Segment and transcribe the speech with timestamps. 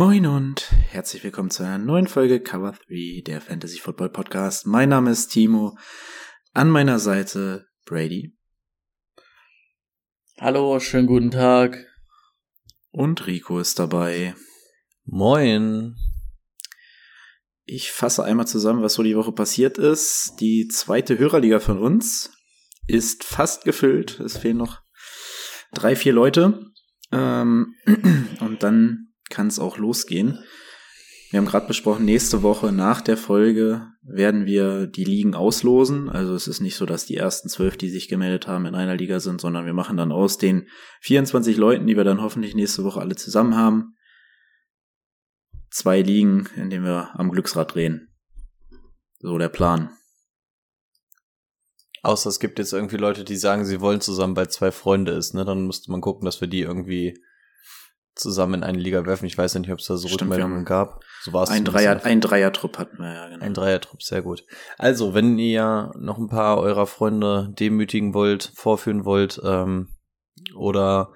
[0.00, 4.66] Moin und herzlich willkommen zu einer neuen Folge Cover 3 der Fantasy Football Podcast.
[4.66, 5.76] Mein Name ist Timo.
[6.54, 8.34] An meiner Seite Brady.
[10.38, 11.86] Hallo, schönen guten Tag.
[12.90, 14.34] Und Rico ist dabei.
[15.04, 15.96] Moin.
[17.66, 20.36] Ich fasse einmal zusammen, was so die Woche passiert ist.
[20.40, 22.32] Die zweite Hörerliga von uns
[22.86, 24.18] ist fast gefüllt.
[24.18, 24.80] Es fehlen noch
[25.74, 26.70] drei, vier Leute.
[27.12, 27.74] Ähm,
[28.40, 30.38] und dann kann es auch losgehen.
[31.30, 36.08] Wir haben gerade besprochen, nächste Woche nach der Folge werden wir die Ligen auslosen.
[36.08, 38.96] Also es ist nicht so, dass die ersten zwölf, die sich gemeldet haben, in einer
[38.96, 40.68] Liga sind, sondern wir machen dann aus den
[41.02, 43.94] 24 Leuten, die wir dann hoffentlich nächste Woche alle zusammen haben,
[45.70, 48.08] zwei Ligen, in denen wir am Glücksrad drehen.
[49.20, 49.90] So der Plan.
[52.02, 55.34] Außer es gibt jetzt irgendwie Leute, die sagen, sie wollen zusammen bei zwei Freunde ist,
[55.34, 55.44] ne?
[55.44, 57.14] Dann müsste man gucken, dass wir die irgendwie
[58.14, 59.26] zusammen in eine Liga werfen.
[59.26, 61.00] Ich weiß nicht, ob es da so Stimmt, Rückmeldungen gab.
[61.22, 63.44] So war es Ein Dreier, ein Dreier-Trupp hatten wir ja, genau.
[63.44, 64.44] Ein Dreier-Trupp, sehr gut.
[64.78, 69.88] Also, wenn ihr noch ein paar eurer Freunde demütigen wollt, vorführen wollt, ähm,
[70.56, 71.12] oder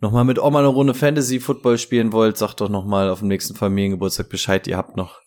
[0.00, 4.28] nochmal mit Oma eine Runde Fantasy-Football spielen wollt, sagt doch nochmal auf dem nächsten Familiengeburtstag
[4.28, 4.66] Bescheid.
[4.66, 5.20] Ihr habt noch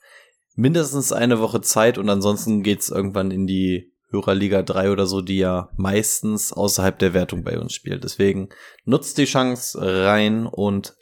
[0.55, 5.37] mindestens eine Woche Zeit und ansonsten geht's irgendwann in die Hörerliga 3 oder so, die
[5.37, 8.03] ja meistens außerhalb der Wertung bei uns spielt.
[8.03, 8.49] Deswegen
[8.83, 10.95] nutzt die Chance rein und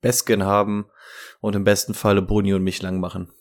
[0.00, 0.86] Besken haben
[1.40, 3.32] und im besten Falle Boni und mich lang machen.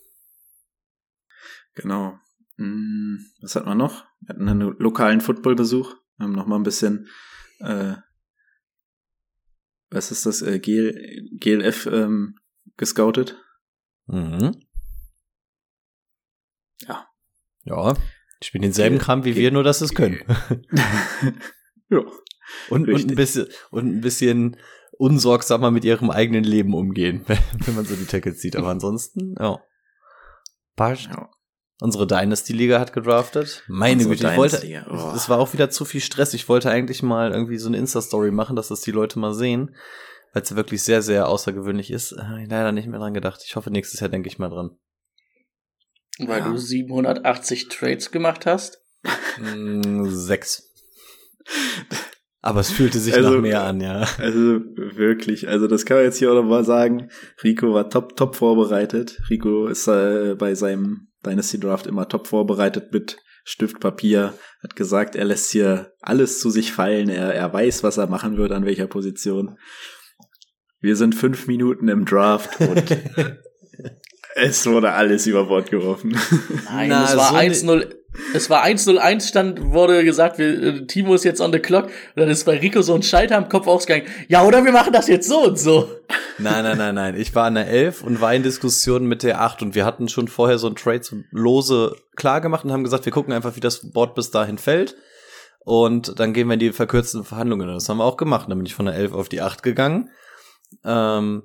[1.76, 2.18] Genau.
[2.58, 4.06] Hm, Was hatten wir noch?
[4.22, 5.96] Wir hatten einen lokalen Footballbesuch.
[6.18, 7.08] Wir haben noch mal ein bisschen,
[7.60, 7.96] äh,
[9.90, 12.36] was ist das, äh, GL, GLF ähm,
[12.78, 13.38] gescoutet.
[14.08, 14.60] Mhm.
[16.88, 17.08] Ja.
[17.64, 17.96] Ja.
[18.42, 20.20] Die spielen denselben Kram wie wir, nur dass es können.
[21.90, 22.02] ja.
[22.70, 24.58] Und, und ein bisschen, und ein bisschen
[24.98, 27.24] unsorgsamer mit ihrem eigenen Leben umgehen,
[27.66, 28.56] wenn man so die Tackles sieht.
[28.56, 29.60] Aber ansonsten, ja.
[30.76, 31.08] Passt.
[31.08, 31.30] Ja.
[31.80, 33.64] Unsere Dynasty-Liga hat gedraftet.
[33.68, 35.14] Meine Güte, ich wollte, oh.
[35.16, 36.34] es war auch wieder zu viel Stress.
[36.34, 39.76] Ich wollte eigentlich mal irgendwie so eine Insta-Story machen, dass das die Leute mal sehen,
[40.34, 42.14] weil es wirklich sehr, sehr außergewöhnlich ist.
[42.14, 43.44] Äh, ich leider nicht mehr dran gedacht.
[43.46, 44.72] Ich hoffe, nächstes Jahr denke ich mal dran.
[46.20, 46.50] Weil Ja.
[46.50, 48.80] du 780 Trades gemacht hast?
[49.40, 50.64] Mm, Sechs.
[52.42, 54.08] Aber es fühlte sich Also, nach mehr an, ja.
[54.20, 57.10] Also wirklich, also das kann man jetzt hier auch noch mal sagen.
[57.44, 59.20] Rico war top, top vorbereitet.
[59.30, 64.34] Rico ist äh, bei seinem Dynasty Draft immer top vorbereitet mit Stift, Papier.
[64.62, 67.10] Hat gesagt, er lässt hier alles zu sich fallen.
[67.10, 69.58] Er, er weiß, was er machen wird, an welcher Position.
[70.80, 72.84] Wir sind fünf Minuten im Draft und
[74.38, 76.12] es wurde alles über Bord geworfen.
[76.66, 77.96] Nein, Na, es war so 1-0.
[78.34, 81.86] Es war 1-0-1 stand, wurde gesagt, wir, äh, Timo ist jetzt on the clock.
[81.86, 84.08] Und dann ist bei Rico so ein Schalter am Kopf ausgegangen.
[84.28, 85.90] Ja, oder wir machen das jetzt so und so.
[86.40, 87.16] Nein, nein, nein, nein.
[87.16, 90.10] Ich war an der 11 und war in Diskussion mit der 8 und wir hatten
[90.10, 93.56] schon vorher so ein Trade so lose klar gemacht und haben gesagt, wir gucken einfach,
[93.56, 94.96] wie das Board bis dahin fällt.
[95.60, 97.68] Und dann gehen wir in die verkürzten Verhandlungen.
[97.68, 98.50] Und Das haben wir auch gemacht.
[98.50, 100.10] Dann bin ich von der 11 auf die 8 gegangen.
[100.84, 101.44] Ähm,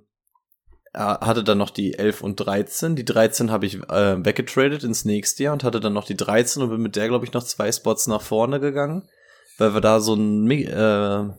[0.95, 2.97] hatte dann noch die 11 und 13.
[2.97, 6.63] Die 13 habe ich äh, weggetradet ins nächste Jahr und hatte dann noch die 13
[6.63, 9.09] und bin mit der, glaube ich, noch zwei Spots nach vorne gegangen,
[9.59, 11.31] weil wir da so ein äh,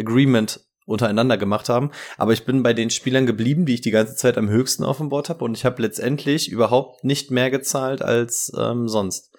[0.00, 1.92] Agreement untereinander gemacht haben.
[2.16, 4.96] Aber ich bin bei den Spielern geblieben, die ich die ganze Zeit am höchsten auf
[4.96, 9.30] dem Board habe und ich habe letztendlich überhaupt nicht mehr gezahlt als ähm, sonst.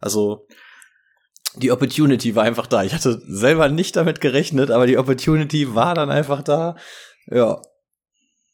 [0.00, 0.46] Also
[1.56, 2.82] die Opportunity war einfach da.
[2.82, 6.76] Ich hatte selber nicht damit gerechnet, aber die Opportunity war dann einfach da.
[7.26, 7.62] Ja.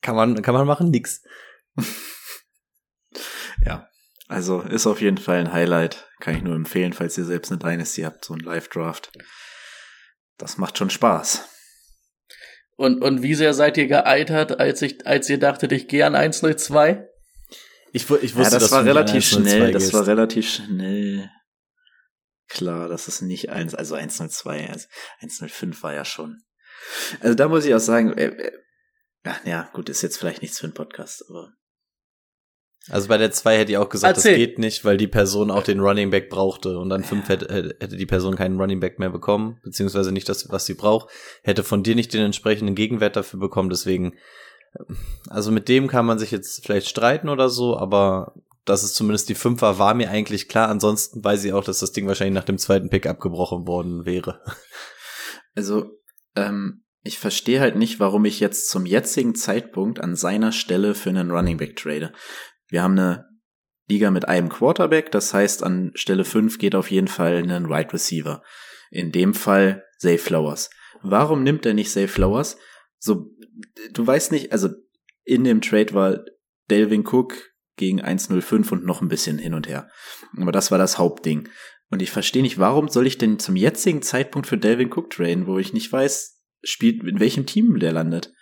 [0.03, 1.23] Kann man, kann man machen, nix.
[3.64, 3.88] ja,
[4.29, 6.08] also ist auf jeden Fall ein Highlight.
[6.20, 9.12] Kann ich nur empfehlen, falls ihr selbst eine Dynasty habt, so ein Live-Draft.
[10.38, 11.49] Das macht schon Spaß.
[12.76, 16.14] Und, und wie sehr seid ihr geeitert, als ich, als ihr dachtet, ich gehe an
[16.17, 17.05] 1-0-2?
[17.93, 19.94] Ich, ich Ja, wusste, das dass war relativ an 1-0-2 schnell, das gehst.
[19.94, 21.31] war relativ schnell.
[22.49, 24.87] Klar, das ist nicht eins, also 102, also
[25.20, 26.38] 105 war ja schon.
[27.20, 28.52] Also da muss ich auch sagen, äh, äh,
[29.25, 31.52] ach ja, gut, ist jetzt vielleicht nichts für einen Podcast, aber
[32.88, 34.32] Also bei der 2 hätte ich auch gesagt, Erzähl.
[34.32, 37.52] das geht nicht, weil die Person auch den Running Back brauchte und dann 5 hätte,
[37.52, 41.11] hätte hätte die Person keinen Running Back mehr bekommen, beziehungsweise nicht das, was sie braucht,
[41.43, 44.14] hätte von dir nicht den entsprechenden Gegenwert dafür bekommen, deswegen
[45.28, 48.34] Also mit dem kann man sich jetzt vielleicht streiten oder so, aber
[48.64, 50.69] dass es zumindest die Fünfer war mir eigentlich klar.
[50.69, 54.40] Ansonsten weiß ich auch, dass das Ding wahrscheinlich nach dem zweiten Pick abgebrochen worden wäre.
[55.56, 55.99] Also,
[56.37, 61.11] ähm, ich verstehe halt nicht, warum ich jetzt zum jetzigen Zeitpunkt an seiner Stelle für
[61.11, 62.12] einen Running Back trade.
[62.69, 63.26] Wir haben eine
[63.88, 67.69] Liga mit einem Quarterback, das heißt, an Stelle 5 geht auf jeden Fall ein Wide
[67.69, 68.43] right Receiver.
[68.91, 70.70] In dem Fall Zay Flowers.
[71.02, 72.58] Warum nimmt er nicht Zay Flowers?
[72.99, 73.31] So,
[73.93, 74.69] du weißt nicht, also
[75.25, 76.25] in dem Trade war
[76.70, 79.88] Delvin Cook gegen 1,05 und noch ein bisschen hin und her.
[80.37, 81.49] Aber das war das Hauptding.
[81.91, 85.47] Und ich verstehe nicht, warum soll ich denn zum jetzigen Zeitpunkt für Delvin Cook traden,
[85.47, 88.33] wo ich nicht weiß, spielt, in welchem Team der landet.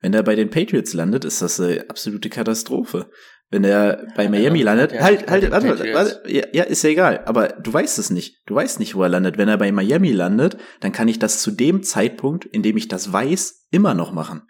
[0.00, 3.10] Wenn er bei den Patriots landet, ist das eine absolute Katastrophe.
[3.48, 7.48] Wenn er bei Miami landet, halt, halt, warte, warte, ja, ja, ist ja egal, aber
[7.48, 8.42] du weißt es nicht.
[8.46, 9.38] Du weißt nicht, wo er landet.
[9.38, 12.88] Wenn er bei Miami landet, dann kann ich das zu dem Zeitpunkt, in dem ich
[12.88, 14.42] das weiß, immer noch machen.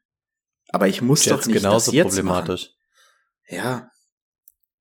[0.71, 2.71] Aber ich muss Jets doch nicht genauso das jetzt problematisch.
[3.49, 3.59] Machen.
[3.59, 3.91] Ja,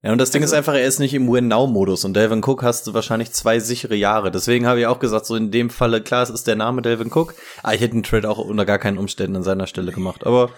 [0.05, 2.61] ja, und das Ding also, ist einfach, er ist nicht im Win-Now-Modus und Delvin Cook
[2.61, 4.29] hast du wahrscheinlich zwei sichere Jahre.
[4.29, 7.11] Deswegen habe ich auch gesagt, so in dem Falle, klar, es ist der Name Delvin
[7.11, 7.33] Cook.
[7.63, 10.23] Ah, ich hätte einen Trade auch unter gar keinen Umständen an seiner Stelle gemacht.
[10.23, 10.51] Aber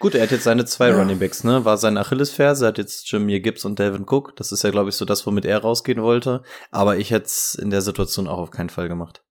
[0.00, 0.96] gut, er hat jetzt seine zwei ja.
[0.96, 1.64] Running Backs, ne?
[1.64, 4.34] War sein Achillesferse, hat jetzt Jameer Gibbs und Delvin Cook.
[4.34, 6.42] Das ist ja, glaube ich, so das, womit er rausgehen wollte.
[6.72, 9.22] Aber ich hätte es in der Situation auch auf keinen Fall gemacht.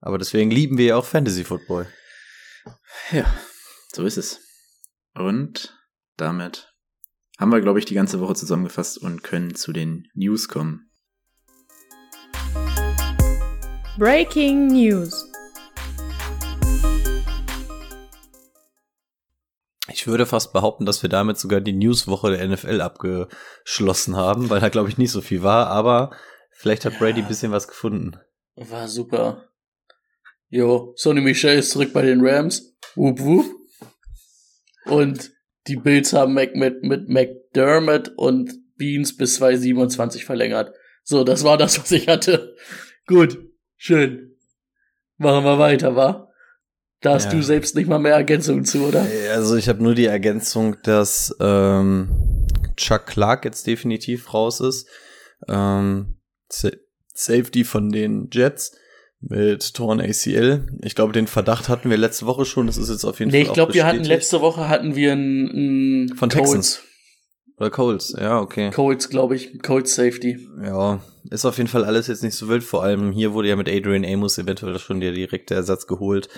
[0.00, 1.86] Aber deswegen lieben wir ja auch Fantasy Football.
[3.12, 3.24] Ja,
[3.94, 4.40] so ist es.
[5.14, 5.74] Und
[6.18, 6.73] damit
[7.38, 10.90] haben wir, glaube ich, die ganze Woche zusammengefasst und können zu den News kommen.
[13.98, 15.30] Breaking News.
[19.88, 24.60] Ich würde fast behaupten, dass wir damit sogar die Newswoche der NFL abgeschlossen haben, weil
[24.60, 26.16] da glaube ich nicht so viel war, aber
[26.52, 28.16] vielleicht hat Brady ein bisschen was gefunden.
[28.56, 29.48] War super.
[30.48, 32.76] Jo, Sonny Michel ist zurück bei den Rams.
[32.94, 33.46] Wup wup.
[34.86, 35.33] Und
[35.66, 40.74] die Bills haben Mac mit, mit McDermott und Beans bis 2027 verlängert.
[41.02, 42.54] So, das war das, was ich hatte.
[43.06, 43.38] Gut,
[43.76, 44.36] schön.
[45.16, 46.30] Machen wir weiter, wa?
[47.00, 47.32] Da hast ja.
[47.32, 49.06] du selbst nicht mal mehr Ergänzungen zu, oder?
[49.32, 52.46] Also ich habe nur die Ergänzung, dass ähm,
[52.76, 54.88] Chuck Clark jetzt definitiv raus ist.
[55.46, 56.16] Ähm,
[56.48, 58.76] Safety von den Jets
[59.28, 60.66] mit Torn ACL.
[60.82, 62.66] Ich glaube, den Verdacht hatten wir letzte Woche schon.
[62.66, 63.42] Das ist jetzt auf jeden nee, Fall.
[63.44, 66.50] Nee, ich glaube, wir hatten letzte Woche hatten wir einen, einen von Colts.
[66.50, 66.82] Texans.
[67.56, 68.70] Oder Colts, ja, okay.
[68.72, 69.62] Colts, glaube ich.
[69.62, 70.38] Colts Safety.
[70.60, 71.00] Ja,
[71.30, 72.64] ist auf jeden Fall alles jetzt nicht so wild.
[72.64, 76.28] Vor allem hier wurde ja mit Adrian Amos eventuell schon der direkte Ersatz geholt.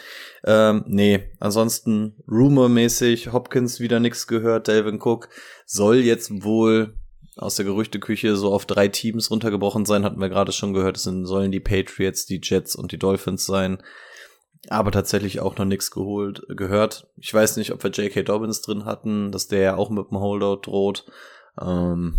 [0.45, 4.69] Ähm, nee, ansonsten Rumor-mäßig, Hopkins wieder nichts gehört.
[4.69, 5.31] Delvin Cook
[5.65, 6.99] soll jetzt wohl
[7.37, 10.97] aus der Gerüchteküche so auf drei Teams runtergebrochen sein, hatten wir gerade schon gehört.
[10.97, 13.83] Es sollen die Patriots, die Jets und die Dolphins sein.
[14.69, 17.09] Aber tatsächlich auch noch nichts geholt, gehört.
[17.19, 18.23] Ich weiß nicht, ob wir J.K.
[18.23, 21.07] Dobbins drin hatten, dass der ja auch mit dem Holdout droht.
[21.61, 22.15] Ähm,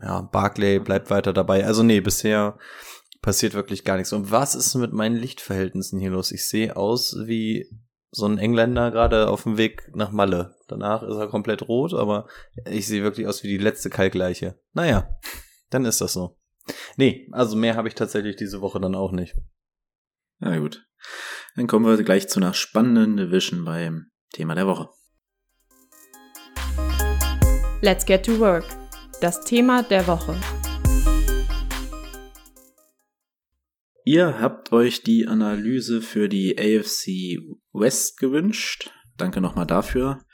[0.00, 1.64] ja, Barclay bleibt weiter dabei.
[1.64, 2.58] Also nee, bisher
[3.22, 4.12] passiert wirklich gar nichts.
[4.12, 6.32] Und was ist mit meinen Lichtverhältnissen hier los?
[6.32, 7.68] Ich sehe aus wie
[8.10, 10.56] so ein Engländer gerade auf dem Weg nach Malle.
[10.68, 12.26] Danach ist er komplett rot, aber
[12.68, 14.58] ich sehe wirklich aus wie die letzte Kalkleiche.
[14.72, 15.08] Naja,
[15.70, 16.38] dann ist das so.
[16.96, 19.36] Nee, also mehr habe ich tatsächlich diese Woche dann auch nicht.
[20.38, 20.86] Na gut.
[21.54, 24.88] Dann kommen wir gleich zu einer spannenden Division beim Thema der Woche.
[27.80, 28.64] Let's get to work.
[29.20, 30.36] Das Thema der Woche.
[34.08, 38.92] Ihr habt euch die Analyse für die AFC West gewünscht.
[39.16, 40.24] Danke nochmal dafür.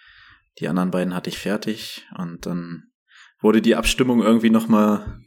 [0.58, 2.82] Die anderen beiden hatte ich fertig und dann
[3.40, 5.22] wurde die Abstimmung irgendwie nochmal,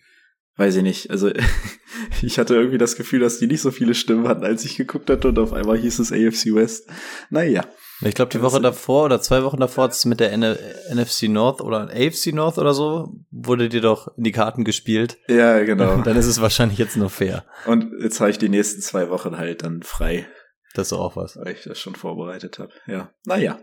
[0.58, 1.32] weiß ich nicht, also
[2.22, 5.10] ich hatte irgendwie das Gefühl, dass die nicht so viele Stimmen hatten, als ich geguckt
[5.10, 6.88] hatte und auf einmal hieß es AFC West.
[7.32, 7.66] Naja.
[8.02, 10.58] Ich glaube, die Woche davor oder zwei Wochen davor hat es mit der N
[10.94, 15.18] NFC North oder AFC North oder so, wurde dir doch in die Karten gespielt.
[15.28, 15.98] Ja, genau.
[16.04, 17.46] dann ist es wahrscheinlich jetzt nur fair.
[17.66, 20.28] Und jetzt habe ich die nächsten zwei Wochen halt dann frei.
[20.74, 21.38] Das ist auch was.
[21.38, 22.74] Weil ich das schon vorbereitet habe.
[22.86, 23.12] Ja.
[23.26, 23.60] Naja.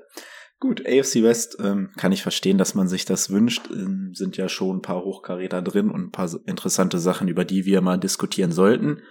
[0.59, 3.69] Gut, AFC West ähm, kann ich verstehen, dass man sich das wünscht.
[3.71, 7.65] Ähm, sind ja schon ein paar Hochkaräter drin und ein paar interessante Sachen, über die
[7.65, 9.03] wir mal diskutieren sollten.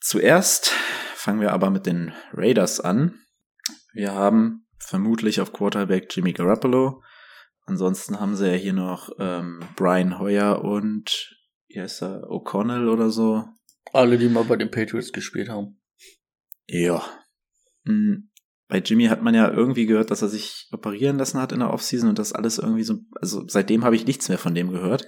[0.00, 0.72] Zuerst
[1.14, 3.14] fangen wir aber mit den Raiders an.
[3.92, 7.02] Wir haben vermutlich auf Quarterback Jimmy Garoppolo.
[7.66, 11.36] Ansonsten haben sie ja hier noch ähm, Brian Hoyer und
[11.68, 13.44] wie heißt er, O'Connell oder so.
[13.92, 15.80] Alle, die mal bei den Patriots gespielt haben.
[16.66, 17.04] Ja.
[17.84, 18.30] Hm,
[18.68, 21.72] bei Jimmy hat man ja irgendwie gehört, dass er sich operieren lassen hat in der
[21.72, 25.06] Offseason und das alles irgendwie so, also seitdem habe ich nichts mehr von dem gehört.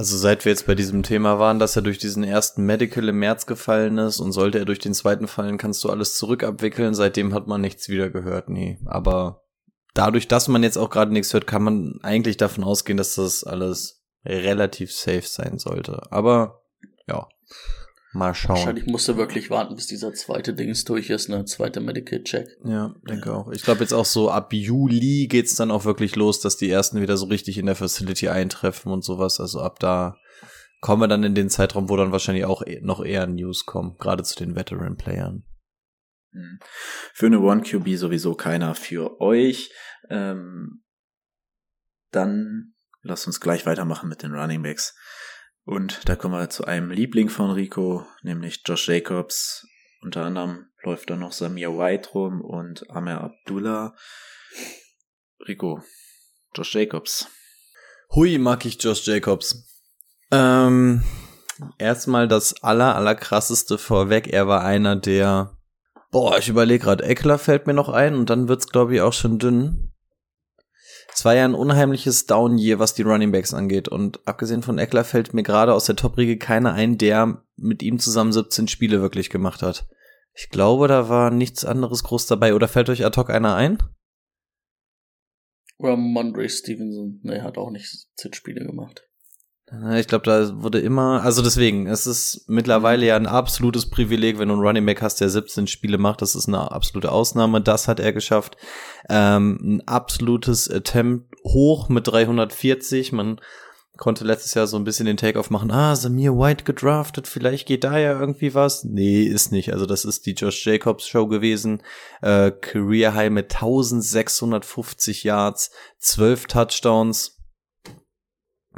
[0.00, 3.18] Also seit wir jetzt bei diesem Thema waren, dass er durch diesen ersten Medical im
[3.18, 6.94] März gefallen ist und sollte er durch den zweiten fallen, kannst du alles zurückabwickeln.
[6.94, 8.78] Seitdem hat man nichts wieder gehört, nee.
[8.86, 9.44] Aber
[9.92, 13.44] dadurch, dass man jetzt auch gerade nichts hört, kann man eigentlich davon ausgehen, dass das
[13.44, 16.00] alles relativ safe sein sollte.
[16.10, 16.62] Aber
[17.06, 17.28] ja,
[18.12, 18.56] mal schauen.
[18.56, 21.44] Wahrscheinlich musst du wirklich warten, bis dieser zweite Dings durch ist, ne?
[21.44, 22.48] Zweite Medical Check.
[22.64, 23.50] Ja, denke auch.
[23.52, 27.00] Ich glaube jetzt auch so ab Juli geht's dann auch wirklich los, dass die ersten
[27.00, 29.40] wieder so richtig in der Facility eintreffen und sowas.
[29.40, 30.16] Also ab da
[30.80, 33.96] kommen wir dann in den Zeitraum, wo dann wahrscheinlich auch eh- noch eher News kommen,
[33.98, 35.44] gerade zu den Veteran-Playern.
[36.32, 36.58] Hm.
[37.12, 39.70] Für eine One QB sowieso keiner für euch.
[40.08, 40.82] Ähm,
[42.10, 44.96] dann lasst uns gleich weitermachen mit den Running Backs.
[45.64, 49.66] Und da kommen wir zu einem Liebling von Rico, nämlich Josh Jacobs.
[50.02, 53.94] Unter anderem läuft da noch Samir White rum und Amer Abdullah.
[55.46, 55.82] Rico,
[56.54, 57.28] Josh Jacobs.
[58.14, 59.66] Hui, mag ich Josh Jacobs.
[60.32, 61.02] Ähm,
[61.78, 64.28] erstmal das aller, aller krasseste vorweg.
[64.28, 65.56] Er war einer der,
[66.10, 69.12] boah, ich überlege gerade, Eckler fällt mir noch ein und dann wird's, glaube ich, auch
[69.12, 69.89] schon dünn.
[71.12, 73.88] Es war ja ein unheimliches Down-Year, was die Running Backs angeht.
[73.88, 77.98] Und abgesehen von Eckler fällt mir gerade aus der Top-Riege keiner ein, der mit ihm
[77.98, 79.88] zusammen 17 Spiele wirklich gemacht hat.
[80.34, 82.54] Ich glaube, da war nichts anderes groß dabei.
[82.54, 83.82] Oder fällt euch ad hoc einer ein?
[85.78, 89.09] Ramondre Stevenson, ne, hat auch nicht 10 Spiele gemacht.
[89.72, 94.38] Ja, Ich glaube, da wurde immer, also deswegen, es ist mittlerweile ja ein absolutes Privileg,
[94.38, 96.22] wenn du einen Running Back hast, der 17 Spiele macht.
[96.22, 97.60] Das ist eine absolute Ausnahme.
[97.60, 98.56] Das hat er geschafft.
[99.08, 103.12] Ähm, ein absolutes Attempt hoch mit 340.
[103.12, 103.40] Man
[103.96, 105.70] konnte letztes Jahr so ein bisschen den Take-off machen.
[105.70, 107.28] Ah, Samir White gedraftet.
[107.28, 108.82] Vielleicht geht da ja irgendwie was.
[108.82, 109.72] Nee, ist nicht.
[109.72, 111.82] Also das ist die Josh Jacobs Show gewesen.
[112.22, 117.36] Äh, Career High mit 1650 Yards, 12 Touchdowns.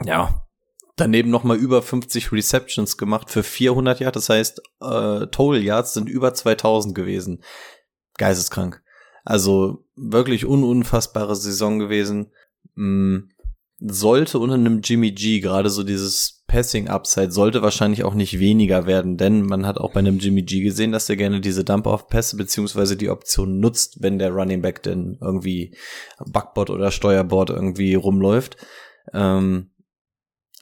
[0.04, 0.41] Ja,
[0.96, 4.14] daneben noch mal über 50 Receptions gemacht für 400 Yards.
[4.14, 7.42] Das heißt, äh, Total Yards sind über 2000 gewesen.
[8.18, 8.82] Geisteskrank.
[9.24, 12.32] Also wirklich ununfassbare Saison gewesen.
[12.74, 13.28] Mm,
[13.84, 18.86] sollte unter einem Jimmy G gerade so dieses Passing Upside sollte wahrscheinlich auch nicht weniger
[18.86, 22.36] werden, denn man hat auch bei einem Jimmy G gesehen, dass er gerne diese Dump-Off-Pässe
[22.36, 25.74] beziehungsweise die Option nutzt, wenn der Running Back denn irgendwie
[26.24, 28.58] Backboard oder Steuerbord irgendwie rumläuft.
[29.12, 29.70] Ähm,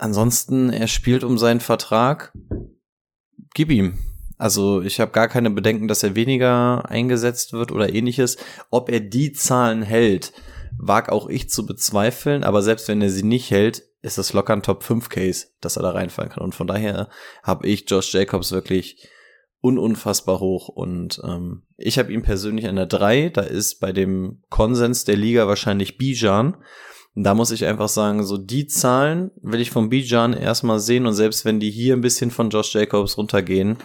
[0.01, 2.33] ansonsten, er spielt um seinen Vertrag.
[3.55, 3.99] Gib ihm.
[4.39, 8.39] Also ich habe gar keine Bedenken, dass er weniger eingesetzt wird oder ähnliches.
[8.71, 10.33] Ob er die Zahlen hält,
[10.79, 14.55] wag auch ich zu bezweifeln, aber selbst wenn er sie nicht hält, ist das locker
[14.55, 16.43] ein Top 5 Case, dass er da reinfallen kann.
[16.43, 17.11] Und von daher
[17.43, 19.07] habe ich Josh Jacobs wirklich
[19.61, 24.43] ununfassbar hoch und ähm, ich habe ihn persönlich an der 3, da ist bei dem
[24.49, 26.57] Konsens der Liga wahrscheinlich Bijan.
[27.23, 31.15] Da muss ich einfach sagen, so die Zahlen will ich von Bijan erstmal sehen und
[31.15, 33.77] selbst wenn die hier ein bisschen von Josh Jacobs runtergehen,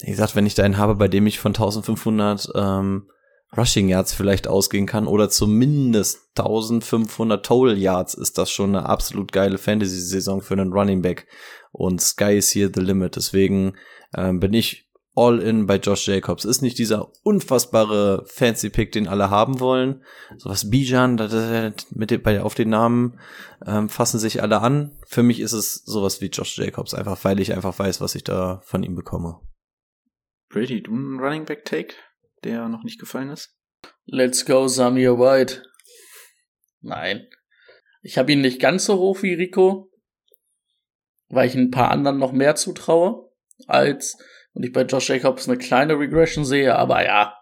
[0.00, 3.08] wie gesagt, wenn ich da einen habe, bei dem ich von 1500 ähm,
[3.56, 9.30] Rushing Yards vielleicht ausgehen kann oder zumindest 1500 Total Yards, ist das schon eine absolut
[9.32, 11.26] geile Fantasy-Saison für einen Running Back.
[11.70, 13.16] Und Sky is here the limit.
[13.16, 13.74] Deswegen
[14.16, 16.44] ähm, bin ich all in bei Josh Jacobs.
[16.44, 20.04] Ist nicht dieser unfassbare Fancy Pick, den alle haben wollen.
[20.38, 21.16] Sowas Bijan,
[21.90, 23.20] mit dem, bei, auf den Namen
[23.66, 24.98] ähm, fassen sich alle an.
[25.06, 28.24] Für mich ist es sowas wie Josh Jacobs, einfach weil ich einfach weiß, was ich
[28.24, 29.40] da von ihm bekomme.
[30.48, 31.94] Brady, du einen Running Back Take,
[32.44, 33.56] der noch nicht gefallen ist?
[34.04, 35.62] Let's go, Samir White.
[36.80, 37.26] Nein.
[38.02, 39.90] Ich habe ihn nicht ganz so hoch wie Rico,
[41.28, 43.30] weil ich ein paar anderen noch mehr zutraue,
[43.66, 44.18] als
[44.54, 47.34] und ich bei Josh Jacobs eine kleine Regression sehe, aber ja,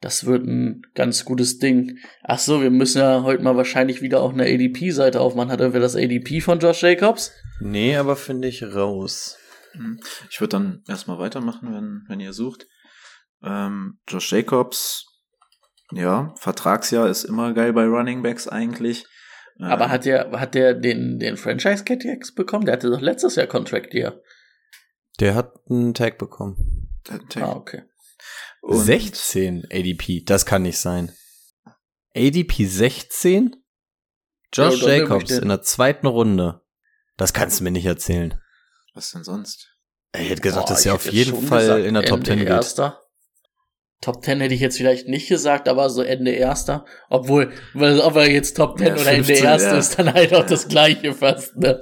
[0.00, 1.98] das wird ein ganz gutes Ding.
[2.22, 5.50] Ach so, wir müssen ja heute mal wahrscheinlich wieder auch eine ADP-Seite aufmachen.
[5.50, 7.32] Hat irgendwer das ADP von Josh Jacobs?
[7.60, 9.38] Nee, aber finde ich raus.
[9.72, 9.98] Hm.
[10.30, 12.66] Ich würde dann erstmal weitermachen, wenn, wenn ihr sucht.
[13.42, 15.06] Ähm, Josh Jacobs,
[15.90, 19.06] ja, Vertragsjahr ist immer geil bei Running Backs eigentlich.
[19.58, 22.66] Ähm, Aber hat der, hat der den, den Franchise-Cat jetzt bekommen?
[22.66, 24.20] Der hatte doch letztes Jahr Contract hier.
[25.20, 26.90] Der hat einen Tag bekommen.
[27.08, 27.82] der Tag- Ah, okay.
[28.62, 31.12] und 16 ADP, das kann nicht sein.
[32.16, 33.56] ADP 16?
[34.52, 36.62] Josh Ja, Jacobs in der zweiten Runde.
[37.16, 38.40] Das kannst du mir nicht erzählen.
[38.94, 39.68] Was denn sonst?
[40.16, 42.38] Ich hätte gesagt, Boah, dass er auf jeden Fall gesagt, in der Top Ende 10
[42.38, 42.48] geht.
[42.48, 43.00] Erster.
[44.00, 46.84] Top 10 hätte ich jetzt vielleicht nicht gesagt, aber so Ende Erster.
[47.10, 49.78] Obwohl, weil, ob er jetzt Top 10 Ja, oder Ende 15, Erster ja.
[49.78, 51.80] ist dann halt auch das Gleiche fast, ne?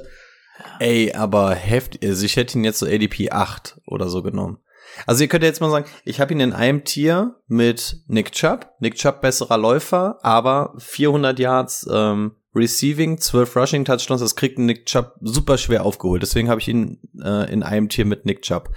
[0.82, 4.58] Ey, aber heftig, also ich hätte ihn jetzt so ADP 8 oder so genommen.
[5.06, 8.68] Also ihr könnt jetzt mal sagen, ich habe ihn in einem Tier mit Nick Chubb.
[8.80, 14.86] Nick Chubb besserer Läufer, aber 400 Yards ähm, Receiving, 12 Rushing Touchdowns, das kriegt Nick
[14.86, 16.20] Chubb super schwer aufgeholt.
[16.20, 18.70] Deswegen habe ich ihn äh, in einem Tier mit Nick Chubb.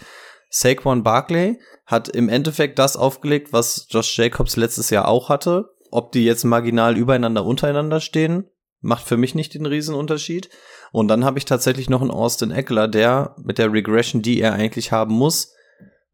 [0.51, 5.71] Saquon Barkley hat im Endeffekt das aufgelegt, was Josh Jacobs letztes Jahr auch hatte.
[5.89, 8.45] Ob die jetzt marginal übereinander, untereinander stehen,
[8.82, 10.50] macht für mich nicht den Riesenunterschied.
[10.91, 14.53] Und dann habe ich tatsächlich noch einen Austin Eckler, der mit der Regression, die er
[14.53, 15.51] eigentlich haben muss,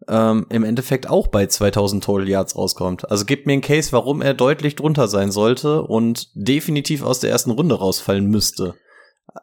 [0.07, 3.09] ähm, im Endeffekt auch bei 2000 Total Yards rauskommt.
[3.11, 7.29] Also gibt mir einen Case, warum er deutlich drunter sein sollte und definitiv aus der
[7.29, 8.75] ersten Runde rausfallen müsste.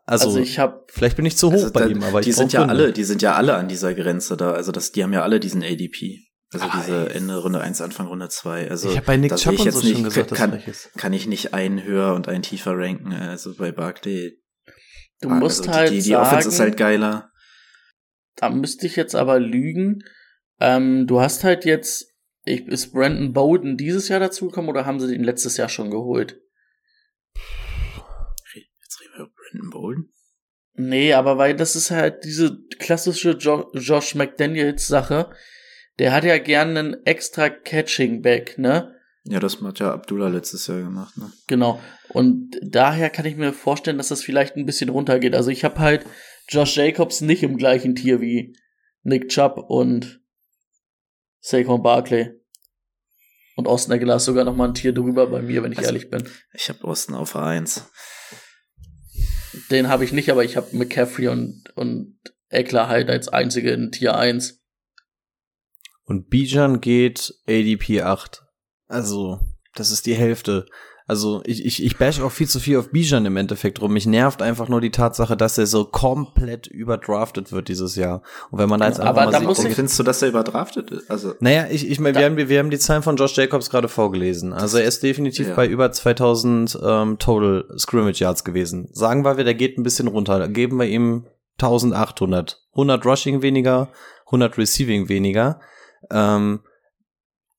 [0.05, 2.31] Also, Also ich habe vielleicht bin ich zu hoch Also bei da- ihm, aber die
[2.31, 2.75] ich sind ja Gründe.
[2.85, 4.53] alle, die sind ja alle an dieser Grenze da.
[4.53, 6.25] Also das, die haben ja alle diesen ADP.
[6.53, 8.71] Also diese Ende Runde 1, Anfang Runde 2.
[8.71, 10.69] Also Ich hab bei Nick Chubb und jetzt so nicht, schon gesagt, dass kann, frech
[10.69, 10.91] ist.
[10.97, 13.13] kann ich nicht einen höher und einen tiefer ranken.
[13.13, 14.41] Also bei Barkley.
[15.21, 17.31] Du musst also halt die, die, die sagen, Offense ist halt geiler.
[18.37, 20.05] da müsste ich jetzt aber lügen.
[20.61, 22.15] Ähm, du hast halt jetzt,
[22.45, 26.41] ich, ist Brandon Bowden dieses Jahr dazugekommen oder haben sie den letztes Jahr schon geholt?
[28.55, 30.13] Jetzt reden wir über Brandon Bolden.
[30.75, 35.31] Nee, aber weil das ist halt diese klassische jo Josh McDaniels Sache.
[35.99, 38.95] Der hat ja gerne einen extra Catching Back, ne?
[39.25, 41.17] Ja, das hat ja Abdullah letztes Jahr gemacht.
[41.19, 41.31] Ne?
[41.49, 41.81] Genau.
[42.09, 45.35] Und daher kann ich mir vorstellen, dass das vielleicht ein bisschen runtergeht.
[45.35, 46.07] Also ich habe halt
[46.49, 48.57] Josh Jacobs nicht im gleichen Tier wie
[49.03, 50.21] Nick Chubb und
[51.41, 52.31] Saquon Barkley.
[53.57, 55.89] Und Austin Eckler ist sogar noch mal ein Tier drüber bei mir, wenn ich Also-
[55.91, 56.23] ehrlich bin.
[56.55, 57.85] Ich habe Austin auf 1.
[59.71, 63.91] Den habe ich nicht, aber ich habe McCaffrey und, und Eckler halt als einzige in
[63.91, 64.63] Tier 1.
[66.09, 68.43] Und Bijan geht ADP 8.
[68.89, 69.41] Also,
[69.75, 70.65] das ist die Hälfte.
[71.07, 73.93] Also, ich, ich, ich bash auch viel zu viel auf Bijan im Endeffekt rum.
[73.93, 78.23] Mich nervt einfach nur die Tatsache, dass er so komplett überdraftet wird dieses Jahr.
[78.51, 80.91] Und wenn man da jetzt einfach Aber mal sieht, muss findest du, dass er überdraftet
[80.91, 81.11] ist?
[81.11, 83.89] Also, Naja, ich, ich meine, wir haben, wir haben die Zahlen von Josh Jacobs gerade
[83.89, 84.55] vorgelesen.
[84.55, 85.55] Also er ist definitiv Ja.
[85.55, 88.89] bei über 2000 ähm, Total Scrimmage Yards gewesen.
[88.93, 90.49] Sagen wir, der geht ein bisschen runter.
[90.49, 91.27] Geben wir ihm
[91.61, 92.63] 1800.
[92.73, 93.91] 100 Rushing weniger,
[94.27, 95.61] 100 Receiving weniger.
[96.11, 96.61] Ähm,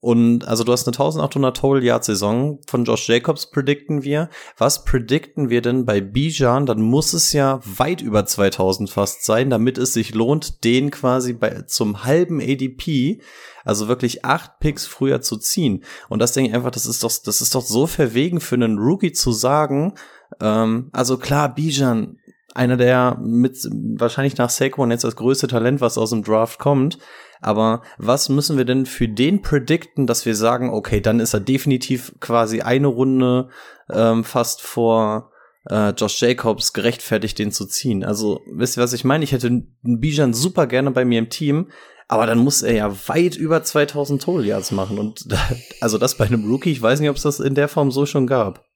[0.01, 4.29] und also du hast eine 1800 Total Yard Saison von Josh Jacobs predikten wir.
[4.57, 6.65] Was predikten wir denn bei Bijan?
[6.65, 11.33] Dann muss es ja weit über 2000 fast sein, damit es sich lohnt, den quasi
[11.33, 13.21] bei, zum halben ADP,
[13.65, 15.83] also wirklich acht Picks früher zu ziehen.
[16.07, 18.77] Und das denke ich einfach, das ist doch, das ist doch so verwegen für einen
[18.77, 19.95] Rookie zu sagen,
[20.39, 22.19] ähm, also klar, Bijan,
[22.55, 26.97] einer der mit wahrscheinlich nach Saquon jetzt das größte Talent, was aus dem Draft kommt.
[27.41, 31.39] Aber was müssen wir denn für den predikten, dass wir sagen, okay, dann ist er
[31.39, 33.49] definitiv quasi eine Runde
[33.89, 35.31] ähm, fast vor
[35.69, 38.03] äh, Josh Jacobs gerechtfertigt, den zu ziehen.
[38.03, 39.23] Also, wisst ihr, was ich meine?
[39.23, 41.67] Ich hätte Bijan super gerne bei mir im Team,
[42.07, 44.97] aber dann muss er ja weit über 2000 Total Yards machen.
[44.97, 45.25] Und
[45.81, 48.05] also das bei einem Rookie, ich weiß nicht, ob es das in der Form so
[48.05, 48.68] schon gab.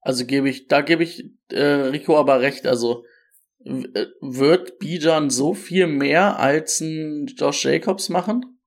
[0.00, 2.66] Also gebe ich, da gebe ich äh, Rico aber recht.
[2.66, 3.04] Also
[3.64, 8.58] äh, wird Bijan so viel mehr als ein Josh Jacobs machen?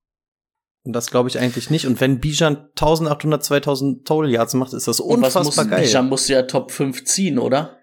[0.84, 1.86] Und das glaube ich eigentlich nicht.
[1.86, 5.86] Und wenn Bijan 1800, 2000 Total Yards macht, ist das Und was muss unfassbar geil.
[5.86, 7.78] Bijan muss ja Top 5 ziehen, oder?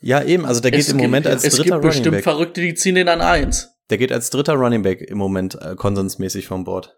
[0.00, 0.44] Ja, eben.
[0.44, 2.24] Also der geht es im gibt, Moment als es dritter gibt Running bestimmt Back.
[2.24, 3.70] Verrückte, die ziehen den an 1.
[3.90, 6.96] Der geht als dritter Running Back im Moment äh, konsensmäßig vom Board.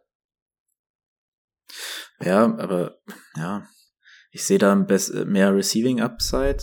[2.20, 2.98] ja, aber
[3.36, 3.66] ja,
[4.30, 6.58] ich sehe da äh, mehr Receiving Upside.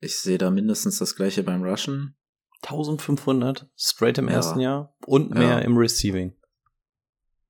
[0.00, 2.16] Ich sehe da mindestens das gleiche beim Rushen.
[2.62, 4.34] 1500 straight im Ja.
[4.34, 5.38] ersten Jahr und Ja.
[5.38, 6.34] mehr im Receiving.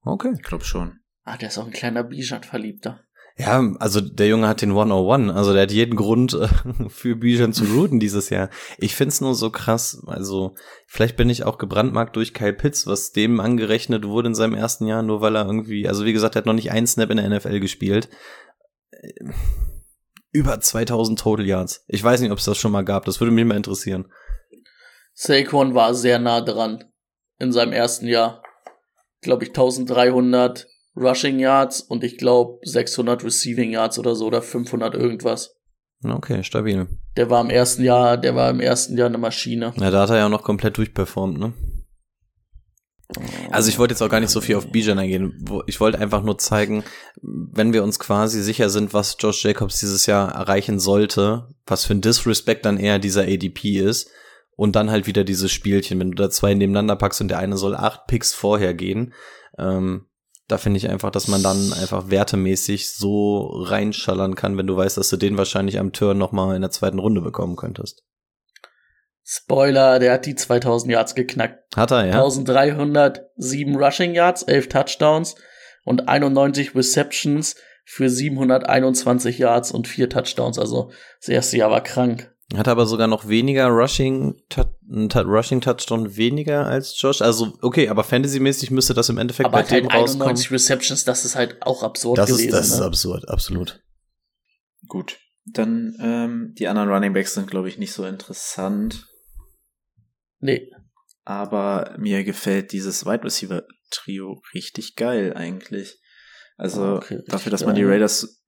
[0.03, 0.33] Okay.
[0.37, 1.01] Ich glaube schon.
[1.25, 3.01] Ah, der ist auch ein kleiner Bijan-Verliebter.
[3.39, 6.49] Ja, also der Junge hat den 101, also der hat jeden Grund äh,
[6.89, 8.49] für Bijan zu routen dieses Jahr.
[8.79, 10.55] Ich find's nur so krass, also
[10.87, 14.87] vielleicht bin ich auch gebrandmarkt durch Kyle Pitts, was dem angerechnet wurde in seinem ersten
[14.87, 17.19] Jahr, nur weil er irgendwie, also wie gesagt, er hat noch nicht einen Snap in
[17.19, 18.09] der NFL gespielt.
[19.01, 19.33] Äh,
[20.33, 21.85] Über 2000 Total Yards.
[21.89, 24.07] Ich weiß nicht, ob es das schon mal gab, das würde mich mal interessieren.
[25.15, 26.85] Saquon war sehr nah dran
[27.39, 28.43] in seinem ersten Jahr.
[29.23, 34.95] Glaube ich 1300 Rushing Yards und ich glaube 600 Receiving Yards oder so oder 500
[34.95, 35.57] irgendwas.
[36.05, 36.87] Okay, stabil.
[37.17, 39.73] Der war im ersten Jahr, der war im ersten Jahr eine Maschine.
[39.77, 41.55] Ja, da hat er ja auch noch komplett durchperformt, ne?
[43.51, 45.45] Also ich wollte jetzt auch gar nicht so viel auf Bijan eingehen.
[45.67, 46.85] Ich wollte einfach nur zeigen,
[47.23, 51.95] wenn wir uns quasi sicher sind, was Josh Jacobs dieses Jahr erreichen sollte, was für
[51.95, 54.11] ein Disrespect dann eher dieser ADP ist
[54.57, 57.57] und dann halt wieder dieses Spielchen, wenn du da zwei nebeneinander packst und der eine
[57.57, 59.15] soll acht Picks vorher gehen,
[59.59, 60.07] ähm,
[60.49, 64.97] da finde ich einfach, dass man dann einfach wertemäßig so reinschallern kann, wenn du weißt,
[64.97, 68.05] dass du den wahrscheinlich am Turn nochmal in der zweiten Runde bekommen könntest.
[69.29, 71.77] Spoiler, der hat die 2000 Yards geknackt.
[71.77, 72.13] Hat er, ja?
[72.13, 75.35] 1307 Rushing Yards, 11 Touchdowns
[75.85, 80.61] und 91 Receptions für 721 Yards und vier Touchdowns.
[80.61, 82.33] Also das erste Jahr war krank.
[82.55, 84.41] Hat aber sogar noch weniger Rushing,
[84.89, 87.21] Rushing Touchdown weniger als Josh.
[87.21, 90.53] Also, okay, aber Fantasy-mäßig müsste das im Endeffekt aber bei halt dem 91 rauskommen.
[90.53, 92.49] Receptions, das ist halt auch absurd Das gewesen.
[92.51, 92.87] ist, das ist ne?
[92.87, 93.83] absurd, absolut.
[94.87, 95.19] Gut.
[95.53, 99.09] Dann ähm, die anderen Running Backs sind, glaube ich, nicht so interessant.
[100.47, 100.71] Nee.
[101.25, 106.01] Aber mir gefällt dieses Wide Receiver Trio richtig geil eigentlich.
[106.57, 107.85] Also Okay, richtig dafür, dass man die.
[107.85, 108.45] Raiders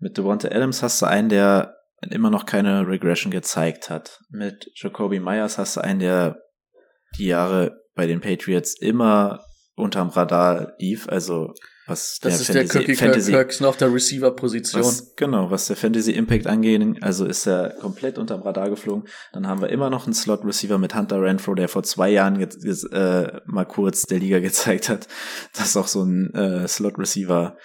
[0.00, 1.76] mit Devonta Adams hast du einen, der
[2.10, 4.20] immer noch keine Regression gezeigt hat.
[4.28, 6.42] Mit Jacoby Myers hast du einen, der
[7.16, 9.42] die Jahre bei den Patriots immer
[9.74, 11.08] unterm Radar lief.
[11.08, 11.54] Also
[11.86, 14.82] was Das der ist der Cookie Fantasy Kirksen auf der Receiver-Position.
[14.82, 19.08] was, genau, was der Fantasy Impact angeht, also ist er komplett unterm Radar geflogen.
[19.32, 22.40] Dann haben wir immer noch einen Slot Receiver mit Hunter Renfro, der vor zwei Jahren
[22.40, 25.08] äh, mal kurz der Liga gezeigt hat,
[25.56, 27.56] dass auch so ein äh, Slot Receiver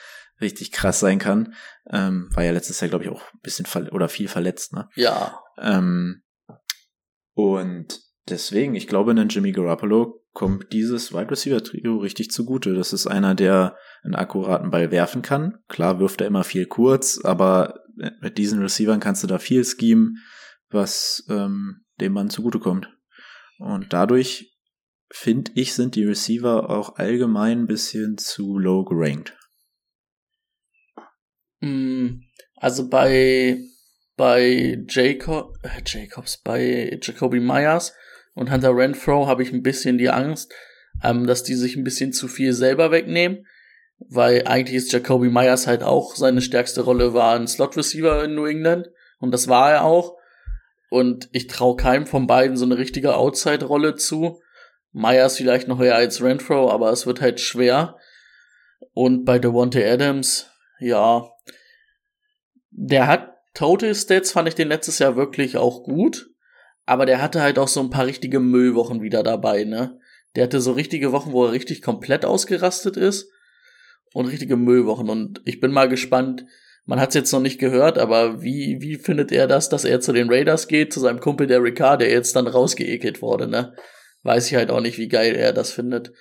[0.41, 1.53] richtig krass sein kann.
[1.89, 4.89] Ähm, war ja letztes Jahr, glaube ich, auch ein bisschen ver oder viel verletzt, ne?
[4.95, 5.39] Ja.
[5.57, 6.23] Ähm,
[7.33, 7.99] und
[8.29, 12.73] deswegen, ich glaube, einen Jimmy Garoppolo kommt dieses Wide Receiver Trio richtig zugute.
[12.73, 15.57] Das ist einer, der einen akkuraten Ball werfen kann.
[15.67, 17.81] Klar wirft er immer viel kurz, aber
[18.21, 20.17] mit diesen Receivern kannst du da viel schemen,
[20.69, 22.89] was ähm, dem Mann zugutekommt.
[23.57, 24.55] Und dadurch
[25.11, 29.35] finde ich, sind die Receiver auch allgemein ein bisschen zu low gerankt.
[31.61, 32.21] Mm,
[32.55, 33.59] Also bei,
[34.15, 37.93] bei Jacob, äh, Jacobs, bei Jacoby Myers
[38.39, 40.53] und Hunter Renfro habe ich ein bisschen die Angst,
[41.03, 43.45] ähm, dass die sich ein bisschen zu viel selber wegnehmen.
[43.97, 48.35] Weil eigentlich ist Jacoby Myers halt auch seine stärkste Rolle war ein Slot Receiver in
[48.35, 48.87] New England.
[49.19, 50.15] Und das war er auch.
[50.89, 54.41] Und ich traue keinem von beiden so eine richtige Outside-Rolle zu.
[54.93, 57.97] Myers vielleicht noch eher als Renfro, aber es wird halt schwer.
[58.93, 60.49] Und bei Devontae Adams,
[60.79, 61.29] ja,
[62.71, 66.29] der hat Total Stats, fand ich den letztes Jahr wirklich auch gut.
[66.89, 69.99] Aber der hatte halt auch so ein paar richtige Müllwochen wieder dabei, ne?
[70.35, 73.31] Der hatte so richtige Wochen, wo er richtig komplett ausgerastet ist.
[74.11, 75.07] Und richtige Müllwochen.
[75.07, 76.45] Und ich bin mal gespannt,
[76.85, 80.01] man hat es jetzt noch nicht gehört, aber wie, wie findet er das, dass er
[80.01, 83.75] zu den Raiders geht, zu seinem Kumpel Derek Carr, der jetzt dann rausgeekelt wurde, ne?
[84.23, 86.11] Weiß ich halt auch nicht, wie geil er das findet.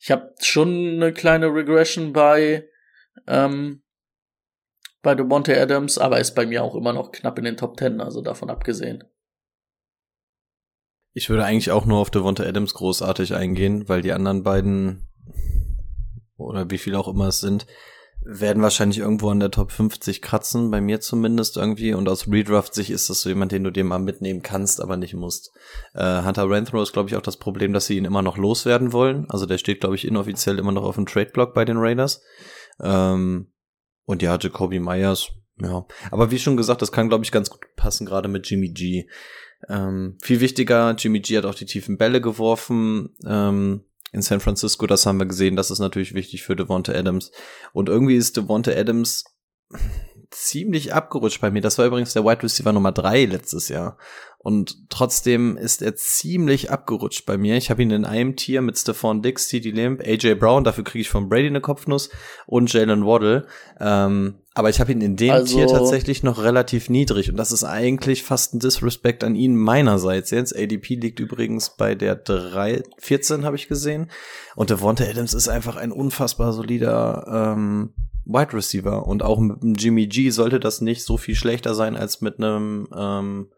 [0.00, 2.66] Ich habe schon eine kleine Regression bei,
[3.26, 3.82] ähm,
[5.02, 8.00] bei Devontae Adams, aber ist bei mir auch immer noch knapp in den Top Ten,
[8.00, 9.04] also davon abgesehen.
[11.14, 15.08] Ich würde eigentlich auch nur auf Devonta Adams großartig eingehen, weil die anderen beiden
[16.36, 17.66] oder wie viel auch immer es sind,
[18.26, 21.92] werden wahrscheinlich irgendwo an der Top 50 kratzen, bei mir zumindest irgendwie.
[21.92, 25.14] Und aus Redraft-Sicht ist das so jemand, den du dir mal mitnehmen kannst, aber nicht
[25.14, 25.52] musst.
[25.92, 28.92] Äh, Hunter Renthro ist, glaube ich, auch das Problem, dass sie ihn immer noch loswerden
[28.92, 29.26] wollen.
[29.28, 32.22] Also der steht, glaube ich, inoffiziell immer noch auf dem Trade-Block bei den Raiders.
[32.82, 33.52] Ähm,
[34.06, 35.86] und ja, Jacoby Myers, ja.
[36.10, 39.06] Aber wie schon gesagt, das kann, glaube ich, ganz gut passen, gerade mit Jimmy G.
[39.68, 43.10] Ähm, viel wichtiger, Jimmy G hat auch die tiefen Bälle geworfen.
[43.26, 47.32] Ähm, in San Francisco, das haben wir gesehen, das ist natürlich wichtig für Devonta Adams.
[47.72, 49.24] Und irgendwie ist Devonta Adams
[50.30, 51.60] ziemlich abgerutscht bei mir.
[51.60, 53.98] Das war übrigens der Wide Receiver Nummer drei letztes Jahr.
[54.38, 57.56] Und trotzdem ist er ziemlich abgerutscht bei mir.
[57.56, 61.00] Ich habe ihn in einem Tier mit Stephon Diggs, CD Lamb, AJ Brown, dafür kriege
[61.00, 62.10] ich von Brady eine Kopfnuss
[62.46, 63.46] und Jalen Waddle.
[63.80, 67.28] Ähm, aber ich habe ihn in dem Also- Tier tatsächlich noch relativ niedrig.
[67.28, 70.56] Und das ist eigentlich fast ein Disrespect an ihn meinerseits jetzt.
[70.56, 74.10] ADP liegt übrigens bei der 3, 14 habe ich gesehen.
[74.54, 79.06] Und Devonta Adams ist einfach ein unfassbar solider ähm, Wide Receiver.
[79.06, 82.38] Und auch mit dem Jimmy G sollte das nicht so viel schlechter sein als mit
[82.38, 83.48] einem ähm,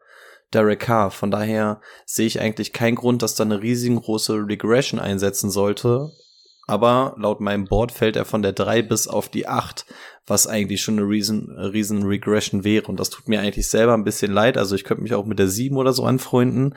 [0.55, 1.11] Derek Carr.
[1.11, 6.11] Von daher sehe ich eigentlich keinen Grund, dass da eine riesengroße Regression einsetzen sollte.
[6.67, 9.87] Aber laut meinem Board fällt er von der 3 bis auf die 8,
[10.27, 12.87] was eigentlich schon eine riesen, riesen Regression wäre.
[12.87, 14.59] Und das tut mir eigentlich selber ein bisschen leid.
[14.59, 16.75] Also ich könnte mich auch mit der 7 oder so anfreunden.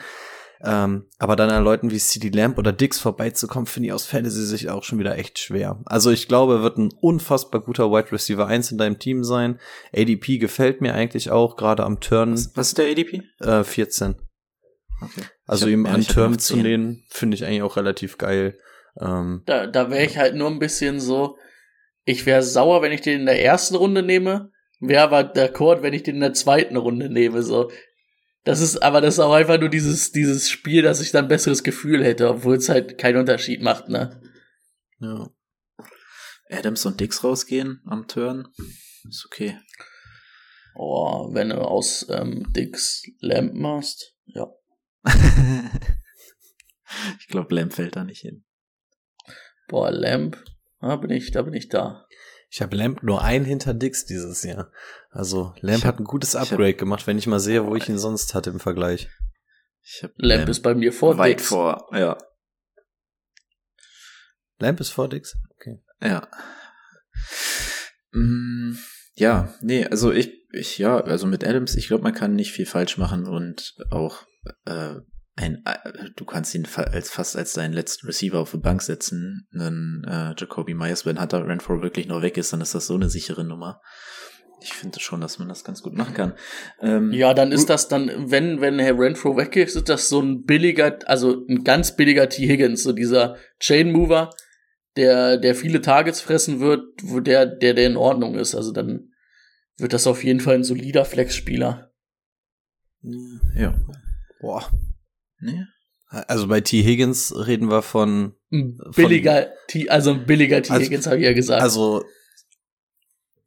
[0.61, 4.67] Ähm, aber dann an Leuten wie CD Lamp oder Dix vorbeizukommen, finde ich aus Fantasy-Sicht
[4.67, 5.79] auch schon wieder echt schwer.
[5.85, 9.59] Also ich glaube, er wird ein unfassbar guter Wide Receiver 1 in deinem Team sein.
[9.95, 13.23] ADP gefällt mir eigentlich auch, gerade am Turn Was, was ist der ADP?
[13.39, 14.15] äh, 14.
[15.01, 15.21] Okay.
[15.45, 16.63] Also ihm an Turn zu 10.
[16.63, 18.57] nehmen, finde ich eigentlich auch relativ geil.
[18.99, 21.37] Ähm, Da, da wäre ich halt nur ein bisschen so,
[22.05, 25.93] ich wäre sauer, wenn ich den in der ersten Runde nehme, wäre aber d'accord, wenn
[25.93, 27.71] ich den in der zweiten Runde nehme, so.
[28.45, 31.29] Das ist, aber das ist auch einfach nur dieses, dieses Spiel, dass ich dann ein
[31.29, 34.21] besseres Gefühl hätte, obwohl es halt keinen Unterschied macht, ne?
[34.99, 35.29] ja.
[36.49, 38.47] Adams und Dix rausgehen am Turn.
[39.07, 39.59] Ist okay.
[40.75, 44.47] Oh, wenn du aus ähm, Dix Lamp machst, ja.
[47.19, 48.43] ich glaube, Lamb fällt da nicht hin.
[49.69, 50.43] Boah, Lamp,
[50.81, 52.05] da bin ich, da bin ich da.
[52.49, 54.71] Ich habe Lamp nur ein hinter Dix dieses Jahr.
[55.11, 57.75] Also Lamp hab- hat ein gutes ich hab- Upgrade gemacht, wenn ich mal sehe, wo
[57.75, 59.07] ich ihn sonst hatte im Vergleich.
[59.83, 61.47] Ich hab Lamp ist bei mir vor weit Dix.
[61.47, 62.17] vor, ja.
[64.59, 65.37] Lamp ist vor Dix?
[65.55, 65.79] Okay.
[66.01, 66.27] Ja.
[68.11, 68.73] Mm,
[69.15, 72.65] ja, nee, also ich, ich, ja, also mit Adams, ich glaube, man kann nicht viel
[72.65, 74.25] falsch machen und auch
[74.65, 74.95] äh,
[75.39, 79.47] ein, äh, du kannst ihn als fast als deinen letzten Receiver auf die Bank setzen,
[79.53, 82.95] einen äh, Jacoby Myers, wenn Hunter Renfro wirklich noch weg ist, dann ist das so
[82.95, 83.81] eine sichere Nummer.
[84.61, 86.33] Ich finde schon, dass man das ganz gut machen kann.
[86.81, 90.21] Ähm, Ja, dann ist das dann, wenn, wenn Herr Renfro weg ist, ist das so
[90.21, 92.45] ein billiger, also ein ganz billiger T.
[92.45, 94.31] Higgins, so dieser Chain Mover,
[94.97, 98.53] der, der viele Targets fressen wird, wo der, der, der in Ordnung ist.
[98.53, 99.13] Also dann
[99.77, 101.93] wird das auf jeden Fall ein solider Flex-Spieler.
[103.55, 103.79] Ja.
[104.41, 104.69] Boah.
[105.41, 105.63] Nee.
[106.11, 106.81] Also bei T.
[106.81, 110.71] Higgins reden wir von, Ein billiger T, also ein billiger T.
[110.73, 111.61] Also- Higgins, habe ich ja gesagt.
[111.61, 112.03] also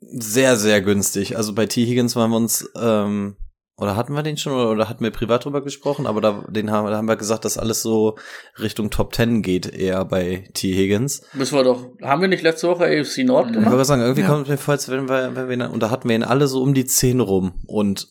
[0.00, 1.36] sehr, sehr günstig.
[1.36, 1.84] Also bei T.
[1.86, 3.36] Higgins waren wir uns, ähm,
[3.76, 6.70] oder hatten wir den schon oder, oder hatten wir privat drüber gesprochen, aber da, den
[6.70, 8.16] haben, da haben wir gesagt, dass alles so
[8.60, 10.72] Richtung Top 10 geht, eher bei T.
[10.72, 11.22] Higgins.
[11.32, 13.70] Müssen wir doch, haben wir nicht letzte Woche AFC Nord Ich gemacht?
[13.72, 14.28] wollte sagen, irgendwie Ja.
[14.28, 16.46] kommt mir vor, als wenn wir, wenn wir, ihn- und da hatten wir ihn alle
[16.46, 17.60] so um die 10 rum.
[17.66, 18.08] Und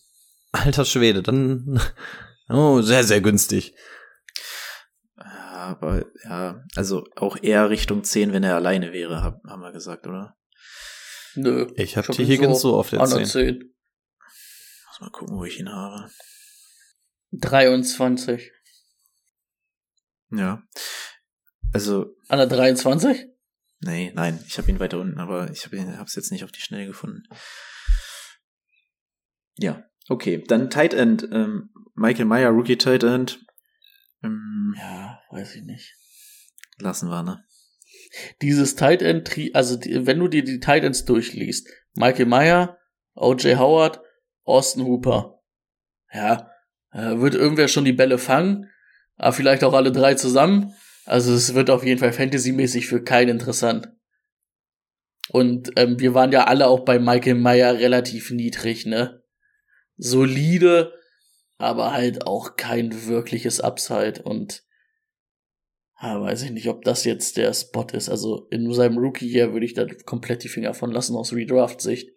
[0.51, 1.79] alter Schwede, dann,
[2.51, 3.75] oh, sehr, sehr günstig.
[5.15, 10.07] Aber ja, also auch eher Richtung 10, wenn er alleine wäre, hab, haben wir gesagt,
[10.07, 10.37] oder?
[11.35, 11.67] Nö.
[11.75, 13.27] Ich habe ihn Higgins so auf der an der 10.
[13.27, 13.73] 10.
[14.87, 16.09] Muss mal gucken, wo ich ihn habe.
[17.31, 18.51] 23.
[20.31, 20.63] Ja.
[21.73, 23.27] Also, An der 23?
[23.81, 26.59] nee, nein, ich habe ihn weiter unten, aber ich habe es jetzt nicht auf die
[26.61, 27.23] Schnelle gefunden.
[29.57, 30.43] Ja, okay.
[30.47, 31.27] Dann Tight End.
[31.31, 33.45] Ähm, Michael Meyer, Rookie Tight End.
[34.23, 35.95] Ähm, Ja, weiß ich nicht.
[36.79, 37.43] lassen wir, ne?
[38.41, 42.77] Dieses Tight End, also die, wenn du dir die Tight Ends durchliest, Michael Meyer,
[43.15, 43.57] O.J.
[43.57, 44.01] Howard,
[44.43, 45.41] Austin Hooper.
[46.11, 46.49] Ja,
[46.91, 48.69] äh, wird irgendwer schon die Bälle fangen,
[49.15, 50.73] aber vielleicht auch alle drei zusammen.
[51.05, 53.89] Also es wird auf jeden Fall fantasymäßig für keinen interessant.
[55.29, 59.20] Und ähm, wir waren ja alle auch bei Michael Meyer relativ niedrig, ne?
[60.03, 60.93] Solide,
[61.57, 64.63] aber halt auch kein wirkliches Upside und
[66.01, 68.09] ja, weiß ich nicht, ob das jetzt der Spot ist.
[68.09, 72.09] Also in seinem Rookie-Jahr würde ich da komplett die Finger von lassen aus Redraft-Sicht.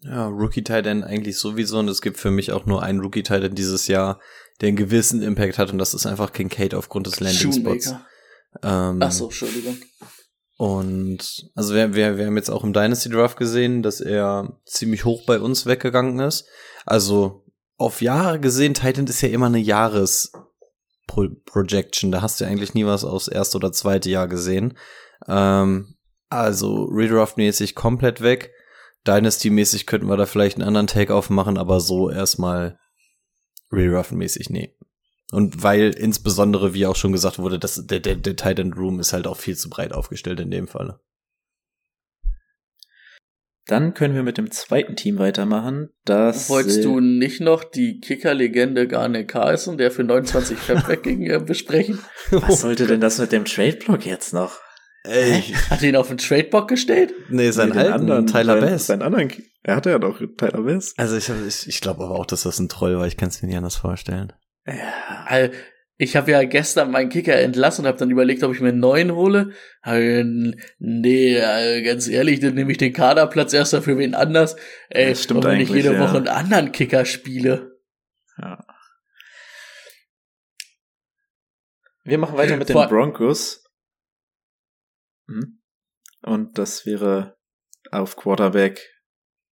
[0.00, 1.78] Ja, Rookie Tight End eigentlich sowieso.
[1.78, 4.20] Und es gibt für mich auch nur einen Rookie Tight End dieses Jahr,
[4.60, 5.70] der einen gewissen Impact hat.
[5.70, 7.94] Und das ist einfach Kincaid aufgrund des Landing Spots.
[8.64, 9.78] Ähm, Ach so, Entschuldigung.
[10.56, 15.04] Und also wir, wir, wir haben jetzt auch im Dynasty Draft gesehen, dass er ziemlich
[15.04, 16.48] hoch bei uns weggegangen ist.
[16.86, 17.44] Also
[17.76, 20.32] auf Jahre gesehen, Titan ist ja immer eine Jahres
[21.06, 22.10] Pro Projection.
[22.12, 24.76] Da hast du eigentlich nie was aufs erste oder zweite Jahr gesehen.
[25.26, 25.96] Ähm,
[26.28, 28.52] also Redraft-mäßig komplett weg.
[29.06, 32.78] Dynasty-mäßig könnten wir da vielleicht einen anderen Take-off machen, aber so erstmal
[33.72, 34.76] Redraft-mäßig, nee.
[35.30, 39.12] Und weil insbesondere, wie auch schon gesagt wurde, dass der, der, der Titan Room ist
[39.12, 40.98] halt auch viel zu breit aufgestellt in dem Fall.
[43.68, 45.90] Dann können wir mit dem zweiten Team weitermachen.
[46.06, 51.26] Das Wolltest äh, du nicht noch die Kicker-Legende Garne Carlson, der für 29 Fab wegging,
[51.26, 51.98] äh, besprechen?
[52.30, 54.58] Was sollte denn das mit dem Trade-Block jetzt noch?
[55.04, 57.12] Ey, Hat ihn auf den Trade-Bock gestellt?
[57.28, 58.86] nee, sein Nee, alten Tyler sein, Bass.
[58.86, 60.94] Seinen anderen, er hatte ja doch Tyler Bass.
[60.96, 63.06] Also ich, ich, ich glaube aber auch, dass das ein Troll war.
[63.06, 64.32] Ich kann es mir nicht anders vorstellen.
[64.66, 64.74] Ja.
[66.00, 68.78] Ich habe ja gestern meinen Kicker entlassen und habe dann überlegt, ob ich mir einen
[68.78, 69.52] neuen hole.
[70.78, 71.34] Nee,
[71.82, 74.54] ganz ehrlich, dann nehme ich den Kaderplatz erst für wen anders.
[74.90, 76.00] Ey, Das stimmt wenn ich jede ja.
[76.00, 77.78] Woche einen anderen Kicker spiele.
[78.38, 78.64] ja.
[82.04, 83.64] Wir machen weiter mit den Broncos.
[85.26, 85.60] Hm?
[86.22, 87.36] Und das wäre
[87.90, 88.80] auf Quarterback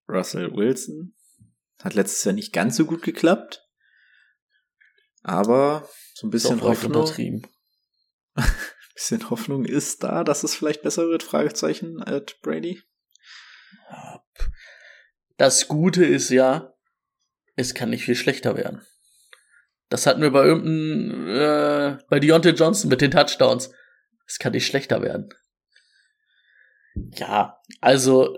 [0.07, 1.15] Russell Wilson.
[1.83, 3.67] Hat letztes Jahr nicht ganz so gut geklappt.
[5.21, 7.45] Aber so ein bisschen Hoffnung,
[8.93, 12.81] bisschen Hoffnung ist da, dass es vielleicht besser wird, Fragezeichen at Brady.
[15.35, 16.73] Das Gute ist ja,
[17.57, 18.85] es kann nicht viel schlechter werden.
[19.89, 23.71] Das hatten wir bei irgendeinem, äh, bei Deontay Johnson mit den Touchdowns.
[24.25, 25.29] Es kann nicht schlechter werden.
[26.95, 28.37] Ja, also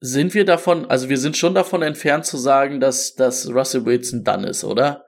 [0.00, 4.24] sind wir davon, also wir sind schon davon entfernt zu sagen, dass, dass Russell Wilson
[4.24, 5.03] dann ist, oder?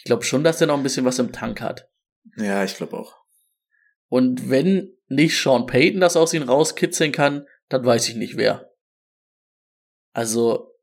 [0.00, 1.90] Ich glaube schon, dass er noch ein bisschen was im Tank hat.
[2.36, 3.18] Ja, ich glaube auch.
[4.08, 8.72] Und wenn nicht Sean Payton das aus ihm rauskitzeln kann, dann weiß ich nicht wer.
[10.14, 10.74] Also,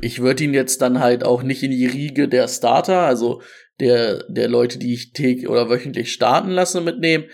[0.00, 3.42] ich würde ihn jetzt dann halt auch nicht in die Riege der Starter, also
[3.80, 7.24] der, der Leute, die ich täglich oder wöchentlich starten lasse, mitnehmen.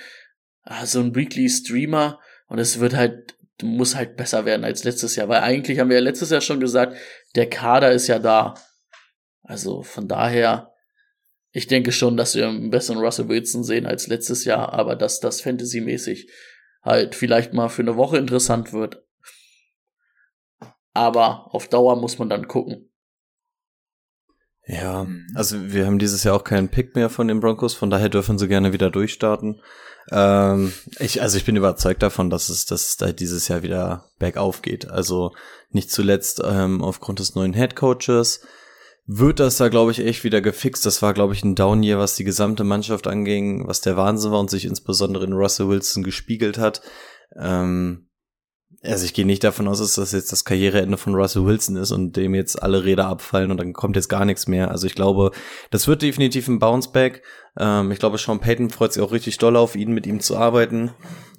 [0.62, 5.16] Ah, so ein Weekly Streamer, Und es wird halt, muss halt besser werden als letztes
[5.16, 6.96] Jahr, weil eigentlich haben wir ja letztes Jahr schon gesagt,
[7.36, 8.54] der Kader ist ja da.
[9.42, 10.72] Also von daher,
[11.50, 15.20] ich denke schon, dass wir einen besseren Russell Wilson sehen als letztes Jahr, aber dass
[15.20, 16.30] das Fantasy-mäßig
[16.82, 19.04] halt vielleicht mal für eine Woche interessant wird.
[20.94, 22.88] Aber auf Dauer muss man dann gucken.
[24.66, 28.08] Ja, also wir haben dieses Jahr auch keinen Pick mehr von den Broncos, von daher
[28.08, 29.60] dürfen sie gerne wieder durchstarten.
[30.10, 34.10] Ähm, ich, also ich bin überzeugt davon, dass es, dass es da dieses Jahr wieder
[34.18, 34.88] bergauf geht.
[34.88, 35.32] Also
[35.70, 38.40] nicht zuletzt ähm, aufgrund des neuen Head Coaches
[39.06, 40.86] wird das da, glaube ich, echt wieder gefixt.
[40.86, 44.40] Das war, glaube ich, ein Down-Year, was die gesamte Mannschaft anging, was der Wahnsinn war
[44.40, 46.82] und sich insbesondere in Russell Wilson gespiegelt hat.
[47.36, 48.08] Ähm,
[48.84, 51.92] also ich gehe nicht davon aus, dass das jetzt das Karriereende von Russell Wilson ist
[51.92, 54.70] und dem jetzt alle Räder abfallen und dann kommt jetzt gar nichts mehr.
[54.70, 55.30] Also ich glaube,
[55.70, 57.22] das wird definitiv ein Bounceback.
[57.56, 60.36] Ähm, ich glaube, Sean Payton freut sich auch richtig doll auf ihn, mit ihm zu
[60.36, 60.90] arbeiten.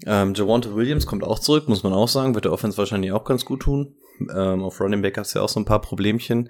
[0.06, 3.26] Ähm, Javante Williams kommt auch zurück, muss man auch sagen, wird der Offense wahrscheinlich auch
[3.26, 3.96] ganz gut tun.
[4.34, 6.50] Ähm, auf Running Back gab's ja auch so ein paar Problemchen.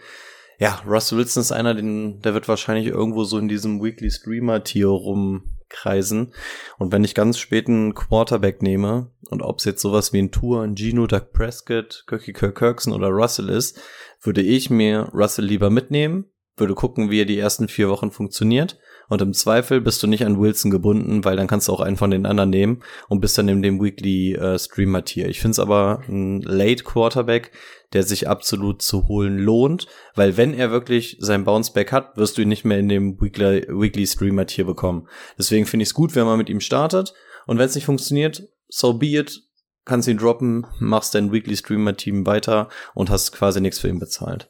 [0.60, 4.64] Ja, Russell Wilson ist einer, den, der wird wahrscheinlich irgendwo so in diesem Weekly Streamer
[4.64, 6.34] Tier rumkreisen.
[6.78, 10.32] Und wenn ich ganz spät einen Quarterback nehme und ob es jetzt sowas wie ein
[10.32, 13.80] Tour, ein Gino, Doug Prescott, Kirky Kirk Kirkson oder Russell ist,
[14.22, 18.78] würde ich mir Russell lieber mitnehmen, würde gucken, wie er die ersten vier Wochen funktioniert.
[19.10, 21.98] Und im Zweifel bist du nicht an Wilson gebunden, weil dann kannst du auch einen
[21.98, 25.28] von den anderen nehmen und bist dann in dem Weekly äh, Streamer Tier.
[25.30, 27.52] Ich finde es aber ein Late Quarterback,
[27.94, 32.42] der sich absolut zu holen lohnt, weil wenn er wirklich sein Bounceback hat, wirst du
[32.42, 35.08] ihn nicht mehr in dem Weekly, Weekly Streamer Tier bekommen.
[35.38, 37.14] Deswegen finde ich es gut, wenn man mit ihm startet.
[37.46, 39.44] Und wenn es nicht funktioniert, so be it,
[39.86, 44.00] kannst ihn droppen, machst dein Weekly Streamer Team weiter und hast quasi nichts für ihn
[44.00, 44.50] bezahlt.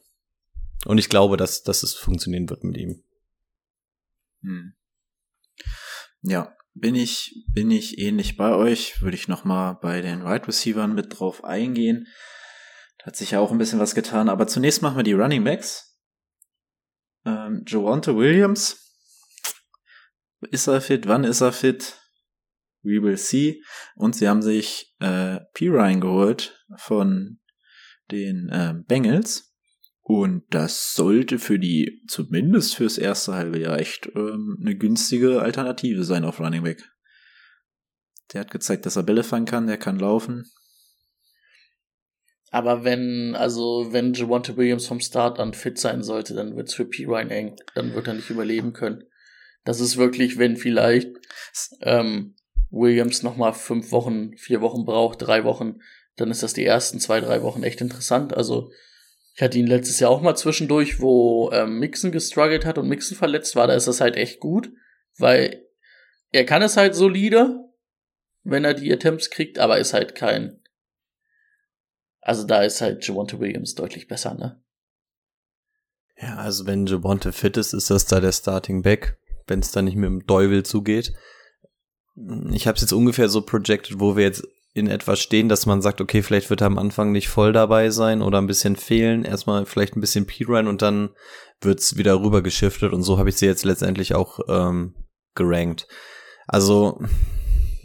[0.86, 3.02] Und ich glaube, dass, dass es funktionieren wird mit ihm.
[4.44, 4.74] Hm.
[6.22, 10.48] Ja, bin ich, bin ich ähnlich bei euch, würde ich nochmal bei den Wide right
[10.48, 12.06] Receivers mit drauf eingehen.
[12.98, 15.44] Da hat sich ja auch ein bisschen was getan, aber zunächst machen wir die Running
[15.44, 15.98] Backs.
[17.24, 18.80] Ähm, Joante Williams.
[20.50, 21.06] Ist er fit?
[21.06, 22.00] Wann ist er fit?
[22.82, 23.62] We will see.
[23.96, 25.40] Und sie haben sich äh.
[25.58, 27.40] Ryan geholt von
[28.10, 29.53] den äh, Bengals.
[30.06, 36.04] Und das sollte für die, zumindest fürs erste halbe Jahr, echt ähm, eine günstige Alternative
[36.04, 36.84] sein auf Running Back.
[38.32, 40.44] Der hat gezeigt, dass er Bälle fangen kann, der kann laufen.
[42.50, 46.84] Aber wenn, also, wenn Javante Williams vom Start an fit sein sollte, dann wird's für
[46.84, 47.06] P.
[47.06, 47.56] Ryan eng.
[47.74, 49.04] Dann wird er nicht überleben können.
[49.64, 51.08] Das ist wirklich, wenn vielleicht
[51.80, 52.36] ähm,
[52.70, 55.80] Williams nochmal fünf Wochen, vier Wochen braucht, drei Wochen,
[56.16, 58.36] dann ist das die ersten zwei, drei Wochen echt interessant.
[58.36, 58.70] Also
[59.34, 63.16] ich hatte ihn letztes Jahr auch mal zwischendurch, wo ähm, Mixon gestruggelt hat und Mixon
[63.16, 63.66] verletzt war.
[63.66, 64.70] Da ist das halt echt gut,
[65.18, 65.66] weil
[66.30, 67.58] er kann es halt solide,
[68.44, 70.60] wenn er die Attempts kriegt, aber ist halt kein.
[72.20, 74.62] Also da ist halt Javonte Williams deutlich besser, ne?
[76.16, 79.18] Ja, also wenn Javonte fit ist, ist das da der Starting Back,
[79.48, 81.12] wenn es da nicht mit dem Teufel zugeht.
[82.52, 85.80] Ich habe es jetzt ungefähr so projected, wo wir jetzt in etwas stehen, dass man
[85.80, 89.24] sagt, okay, vielleicht wird er am Anfang nicht voll dabei sein oder ein bisschen fehlen.
[89.24, 91.10] Erstmal vielleicht ein bisschen P-Run und dann
[91.60, 94.94] wird's wieder rüber geschiftet und so habe ich sie jetzt letztendlich auch ähm,
[95.36, 95.86] gerankt.
[96.48, 97.00] Also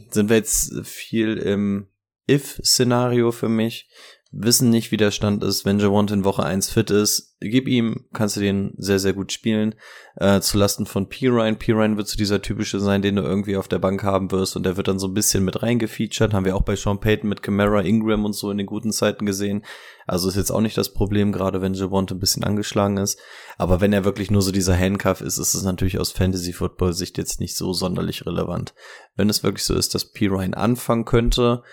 [0.10, 1.88] sind wir jetzt viel im
[2.28, 3.88] If-Szenario für mich
[4.32, 5.66] wissen nicht, wie der Stand ist.
[5.66, 9.32] Wenn Javont in Woche 1 fit ist, gib ihm, kannst du den sehr, sehr gut
[9.32, 9.74] spielen.
[10.18, 11.58] Äh, zulasten von P-Ryan.
[11.58, 14.64] P-Ryan wird so dieser typische sein, den du irgendwie auf der Bank haben wirst und
[14.64, 16.34] der wird dann so ein bisschen mit reingefeatured.
[16.34, 19.26] Haben wir auch bei Sean Payton mit Camara, Ingram und so in den guten Zeiten
[19.26, 19.64] gesehen.
[20.06, 23.20] Also ist jetzt auch nicht das Problem, gerade wenn Javont ein bisschen angeschlagen ist.
[23.58, 27.40] Aber wenn er wirklich nur so dieser Handcuff ist, ist es natürlich aus Fantasy-Football-Sicht jetzt
[27.40, 28.74] nicht so sonderlich relevant.
[29.16, 31.64] Wenn es wirklich so ist, dass P-Ryan anfangen könnte,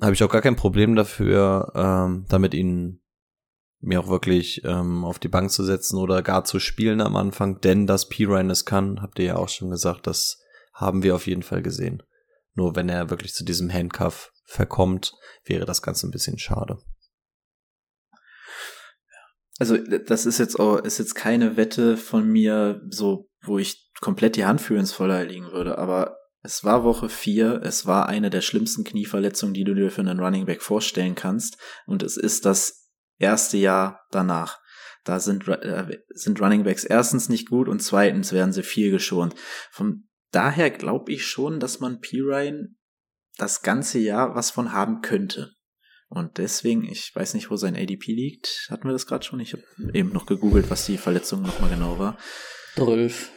[0.00, 3.00] habe ich auch gar kein Problem dafür, ähm, damit ihn
[3.80, 7.60] mir auch wirklich ähm, auf die Bank zu setzen oder gar zu spielen am Anfang,
[7.60, 10.40] denn dass P-Ryan es kann, habt ihr ja auch schon gesagt, das
[10.72, 12.02] haben wir auf jeden Fall gesehen.
[12.54, 16.78] Nur wenn er wirklich zu diesem Handcuff verkommt, wäre das Ganze ein bisschen schade.
[19.58, 24.36] Also das ist jetzt auch, ist jetzt keine Wette von mir, so wo ich komplett
[24.36, 27.62] die Hand für ins Feuer legen würde, aber es war Woche vier.
[27.64, 31.56] Es war eine der schlimmsten Knieverletzungen, die du dir für einen Running Back vorstellen kannst.
[31.86, 34.60] Und es ist das erste Jahr danach.
[35.04, 39.34] Da sind, äh, sind Running Backs erstens nicht gut und zweitens werden sie viel geschont.
[39.70, 42.20] Von daher glaube ich schon, dass man P.
[42.20, 42.76] Ryan
[43.38, 45.52] das ganze Jahr was von haben könnte.
[46.08, 48.66] Und deswegen, ich weiß nicht, wo sein ADP liegt.
[48.68, 49.40] Hatten wir das gerade schon?
[49.40, 49.64] Ich habe
[49.94, 52.18] eben noch gegoogelt, was die Verletzung nochmal genau war.
[52.74, 53.30] 12.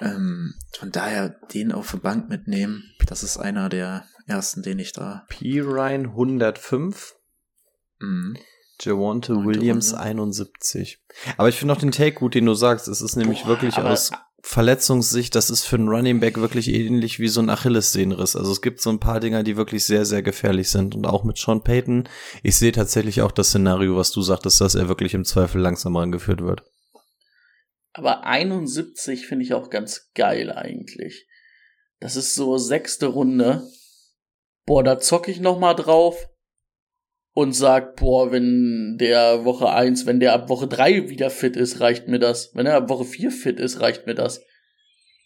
[0.00, 4.92] Ähm, von daher den auf die Bank mitnehmen, das ist einer der ersten, den ich
[4.92, 5.24] da.
[5.28, 5.60] P.
[5.60, 7.16] Ryan 105.
[8.00, 8.36] Mhm.
[8.80, 10.04] Javante Williams Runde.
[10.04, 11.00] 71.
[11.36, 12.86] Aber ich finde auch den Take gut, den du sagst.
[12.86, 17.18] Es ist nämlich Boah, wirklich aus Verletzungssicht, das ist für einen Running Back wirklich ähnlich
[17.18, 18.36] wie so ein Achillessehnenriss.
[18.36, 20.94] Also es gibt so ein paar Dinger, die wirklich sehr, sehr gefährlich sind.
[20.94, 22.08] Und auch mit Sean Payton,
[22.44, 25.96] ich sehe tatsächlich auch das Szenario, was du sagtest, dass er wirklich im Zweifel langsam
[25.96, 26.62] rangeführt wird.
[27.98, 31.26] Aber 71 finde ich auch ganz geil eigentlich.
[31.98, 33.68] Das ist so sechste Runde.
[34.66, 36.28] Boah, da zocke ich noch mal drauf
[37.34, 41.80] und sag, boah, wenn der Woche 1, wenn der ab Woche 3 wieder fit ist,
[41.80, 42.54] reicht mir das.
[42.54, 44.44] Wenn er ab Woche 4 fit ist, reicht mir das.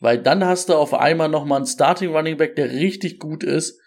[0.00, 3.44] Weil dann hast du auf einmal noch mal einen Starting Running Back, der richtig gut
[3.44, 3.78] ist,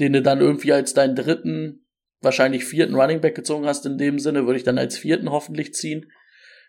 [0.00, 1.86] den du dann irgendwie als deinen dritten,
[2.20, 5.72] wahrscheinlich vierten Running Back gezogen hast in dem Sinne, würde ich dann als vierten hoffentlich
[5.72, 6.10] ziehen.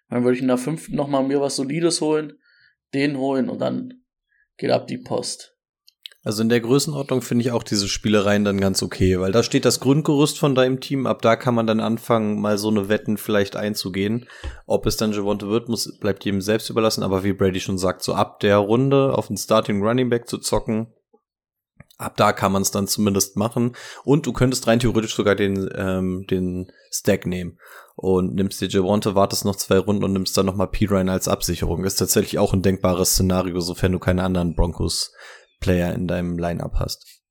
[0.10, 2.34] Dann würde ich in der fünften noch mal mir was Solides holen,
[2.94, 4.06] den holen und dann
[4.58, 5.56] geht ab die Post.
[6.26, 9.64] Also in der Größenordnung finde ich auch diese Spielereien dann ganz okay, weil da steht
[9.64, 13.18] das Grundgerüst von deinem Team, ab da kann man dann anfangen, mal so eine Wetten
[13.18, 14.28] vielleicht einzugehen.
[14.66, 18.02] Ob es dann Javonte wird, muss, bleibt jedem selbst überlassen, aber wie Brady schon sagt,
[18.02, 20.88] so ab der Runde auf den Starting Running Back zu zocken,
[22.00, 23.76] ab da kann man es dann zumindest machen.
[24.04, 27.60] Und du könntest rein theoretisch sogar den, ähm, den Stack nehmen
[27.96, 31.84] und nimmst dir Javonte, wartest noch zwei Runden und nimmst dann nochmal P-Ryan als Absicherung.
[31.86, 35.14] Ist tatsächlich auch ein denkbares Szenario, sofern du keine anderen Broncos
[35.60, 37.22] Player in deinem Lineup hast.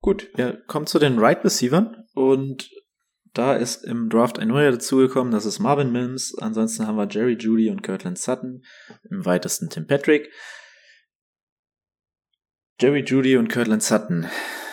[0.00, 2.70] Gut, wir kommen zu den Right Receivern und
[3.34, 6.36] da ist im Draft ein neuer dazugekommen, das ist Marvin Mims.
[6.38, 8.64] Ansonsten haben wir Jerry Judy und Kirtland Sutton,
[9.10, 10.32] im weitesten Tim Patrick.
[12.80, 14.28] Jerry Judy und Kirtland Sutton.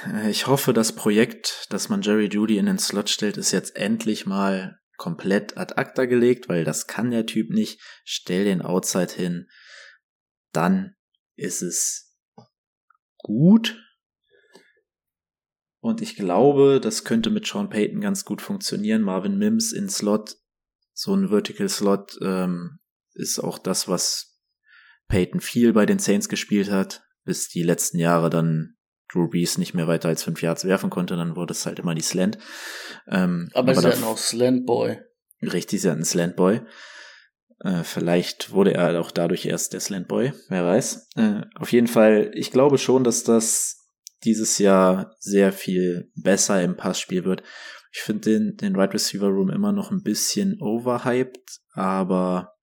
[0.06, 3.76] Äh, Ich hoffe, das Projekt, dass man Jerry Judy in den Slot stellt, ist jetzt
[3.76, 7.82] endlich mal komplett ad acta gelegt, weil das kann der Typ nicht.
[8.06, 9.48] Stell den Outside hin,
[10.54, 10.96] dann
[11.36, 12.16] ist es
[13.18, 13.82] gut.
[15.82, 19.02] Und ich glaube, das könnte mit Sean Payton ganz gut funktionieren.
[19.02, 20.38] Marvin Mims in Slot,
[20.94, 22.80] so ein Vertical Slot, ähm,
[23.14, 24.40] ist auch das, was
[25.08, 28.78] Payton viel bei den Saints gespielt hat, bis die letzten Jahre dann
[29.12, 31.96] Drew Brees nicht mehr weiter als fünf Yards werfen konnte, dann wurde es halt immer
[31.96, 32.38] die Slant.
[33.08, 35.00] Ähm, Aber, ist da- ja noch Slantboy.
[35.42, 36.62] Richtig, ist ja ein Slantboy.
[37.60, 41.10] Äh, vielleicht wurde er auch dadurch erst der Slantboy, wer weiß.
[41.16, 43.82] Äh, auf jeden Fall, ich glaube schon, dass das
[44.24, 47.44] dieses Jahr sehr viel besser im Passspiel wird.
[47.94, 52.54] Ich finde den, den Right Receiver Room immer noch ein bisschen overhyped, aber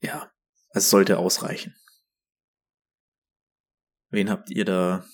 [0.00, 0.30] ja,
[0.72, 1.74] es sollte ausreichen.
[4.16, 5.04] Wen habt ihr da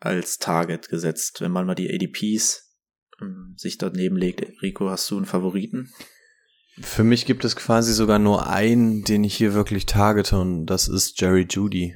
[0.00, 2.74] als Target gesetzt, wenn man mal die ADPs
[3.22, 4.42] ähm, sich daneben legt?
[4.62, 5.92] Rico, hast du einen Favoriten?
[6.80, 10.88] Für mich gibt es quasi sogar nur einen, den ich hier wirklich targete und das
[10.88, 11.94] ist Jerry Judy.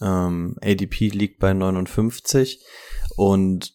[0.00, 2.58] Ähm, ADP liegt bei 59
[3.14, 3.72] und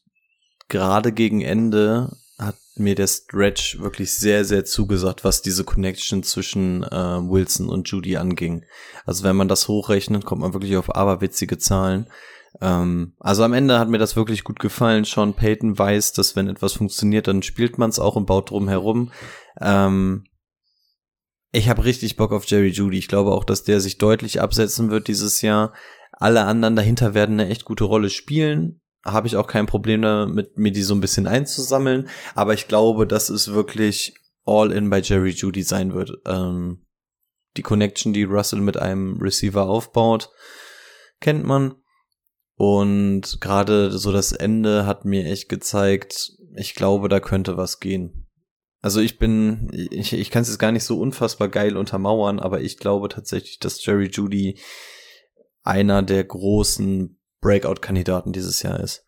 [0.68, 6.84] gerade gegen Ende hat mir der Stretch wirklich sehr, sehr zugesagt, was diese Connection zwischen
[6.84, 8.64] äh, Wilson und Judy anging.
[9.06, 12.08] Also wenn man das hochrechnet, kommt man wirklich auf aberwitzige Zahlen.
[12.62, 15.04] Ähm, also am Ende hat mir das wirklich gut gefallen.
[15.04, 18.68] Sean Payton weiß, dass wenn etwas funktioniert, dann spielt man es auch und baut drum
[18.68, 19.12] herum.
[19.60, 20.26] Ähm,
[21.52, 23.00] ich habe richtig Bock auf Jerry Judy.
[23.00, 25.74] Ich glaube auch, dass der sich deutlich absetzen wird dieses Jahr.
[26.12, 28.82] Alle anderen dahinter werden eine echt gute Rolle spielen.
[29.06, 32.10] Habe ich auch kein Problem damit, mir die so ein bisschen einzusammeln.
[32.36, 36.12] Aber ich glaube, dass es wirklich all in bei Jerry Judy sein wird.
[36.26, 36.86] Ähm,
[37.58, 40.30] die Connection, die Russell mit einem Receiver aufbaut,
[41.20, 41.76] kennt man.
[42.56, 48.28] Und gerade so das Ende hat mir echt gezeigt, ich glaube, da könnte was gehen.
[48.82, 52.62] Also ich bin, ich, ich kann es jetzt gar nicht so unfassbar geil untermauern, aber
[52.62, 54.60] ich glaube tatsächlich, dass Jerry Judy
[55.64, 59.06] einer der großen Breakout-Kandidaten dieses Jahr ist.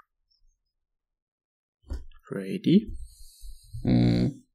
[2.27, 2.97] Brady?
[3.83, 4.45] Hm.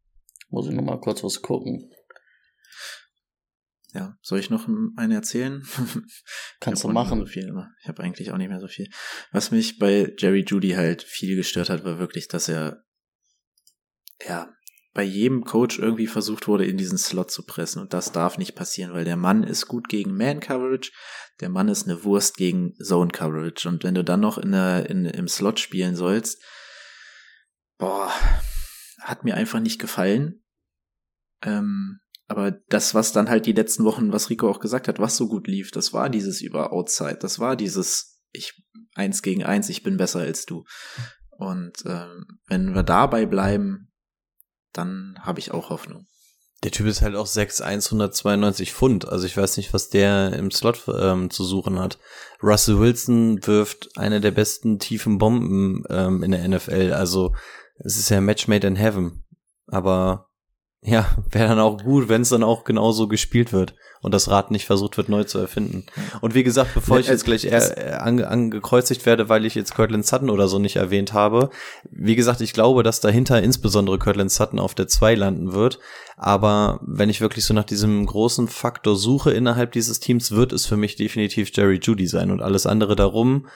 [0.48, 1.90] Muss ich noch mal kurz was gucken.
[3.92, 5.64] Ja, soll ich noch eine erzählen?
[6.60, 7.20] Kannst du machen.
[7.20, 8.88] So viel, aber ich habe eigentlich auch nicht mehr so viel.
[9.30, 12.84] Was mich bei Jerry Judy halt viel gestört hat, war wirklich, dass er
[14.26, 14.52] ja
[14.94, 17.82] bei jedem Coach irgendwie versucht wurde, in diesen Slot zu pressen.
[17.82, 20.92] Und das darf nicht passieren, weil der Mann ist gut gegen Man-Coverage,
[21.40, 23.68] der Mann ist eine Wurst gegen Zone-Coverage.
[23.68, 26.40] Und wenn du dann noch in der, in, im Slot spielen sollst,
[27.76, 28.10] boah,
[29.00, 30.44] hat mir einfach nicht gefallen.
[31.42, 35.16] Ähm, aber das, was dann halt die letzten Wochen, was Rico auch gesagt hat, was
[35.16, 38.64] so gut lief, das war dieses über Outside, das war dieses ich
[38.94, 40.64] eins gegen eins, ich bin besser als du.
[41.30, 43.92] Und ähm, wenn wir dabei bleiben,
[44.74, 46.06] dann habe ich auch Hoffnung.
[46.62, 49.06] Der Typ ist halt auch 6'1, 192 Pfund.
[49.06, 51.98] Also ich weiß nicht, was der im Slot ähm, zu suchen hat.
[52.42, 56.94] Russell Wilson wirft eine der besten tiefen Bomben ähm, in der NFL.
[56.94, 57.34] Also
[57.76, 59.24] es ist ja Match made in heaven.
[59.66, 60.30] Aber
[60.84, 64.50] ja, wäre dann auch gut, wenn es dann auch genauso gespielt wird und das Rad
[64.50, 65.86] nicht versucht wird, neu zu erfinden.
[66.20, 70.04] Und wie gesagt, bevor ich jetzt gleich eher ange angekreuzigt werde, weil ich jetzt Cortland
[70.04, 71.48] Sutton oder so nicht erwähnt habe,
[71.90, 75.78] wie gesagt, ich glaube, dass dahinter insbesondere Cortland Sutton auf der 2 landen wird.
[76.18, 80.66] Aber wenn ich wirklich so nach diesem großen Faktor suche innerhalb dieses Teams, wird es
[80.66, 83.46] für mich definitiv Jerry Judy sein und alles andere darum.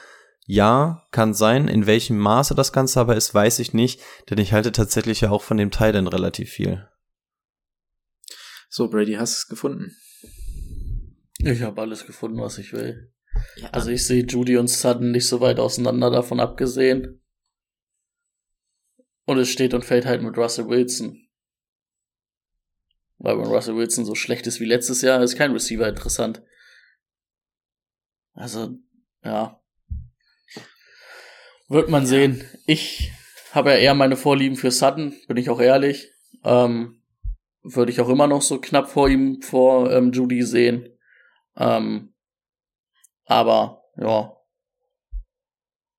[0.47, 1.67] Ja, kann sein.
[1.67, 4.01] In welchem Maße das Ganze aber ist, weiß ich nicht,
[4.31, 6.87] denn ich halte tatsächlich ja auch von dem Teil relativ viel.
[8.71, 9.97] So, Brady, hast du es gefunden?
[11.39, 13.11] Ich habe alles gefunden, was ich will.
[13.55, 13.69] Ja.
[13.71, 17.21] Also ich sehe Judy und Sutton nicht so weit auseinander davon abgesehen.
[19.25, 21.27] Und es steht und fällt halt mit Russell Wilson.
[23.17, 26.43] Weil wenn Russell Wilson so schlecht ist wie letztes Jahr, ist kein Receiver interessant.
[28.33, 28.77] Also,
[29.23, 29.61] ja.
[31.67, 32.43] Wird man sehen.
[32.65, 33.11] Ich
[33.51, 36.11] habe ja eher meine Vorlieben für Sutton, bin ich auch ehrlich.
[36.43, 36.98] Ähm,
[37.75, 40.89] würde ich auch immer noch so knapp vor ihm, vor ähm, Judy sehen.
[41.55, 42.13] Ähm,
[43.25, 44.35] aber ja,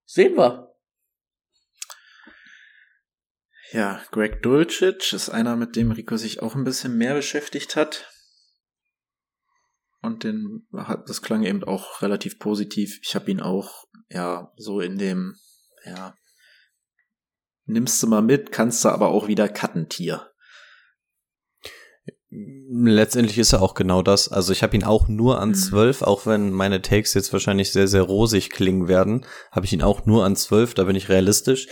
[0.05, 0.75] sehen wir.
[3.73, 8.11] Ja, Greg Dulcich ist einer, mit dem Rico sich auch ein bisschen mehr beschäftigt hat.
[10.03, 12.99] Und den hat, das klang eben auch relativ positiv.
[13.03, 15.37] Ich habe ihn auch, ja, so in dem,
[15.85, 16.17] ja,
[17.67, 20.30] nimmst du mal mit, kannst du aber auch wieder cutten, Tier.
[22.33, 24.31] Letztendlich ist er auch genau das.
[24.31, 25.55] Also ich habe ihn auch nur an mhm.
[25.55, 29.83] zwölf, auch wenn meine Takes jetzt wahrscheinlich sehr, sehr rosig klingen werden, habe ich ihn
[29.83, 31.67] auch nur an zwölf, da bin ich realistisch.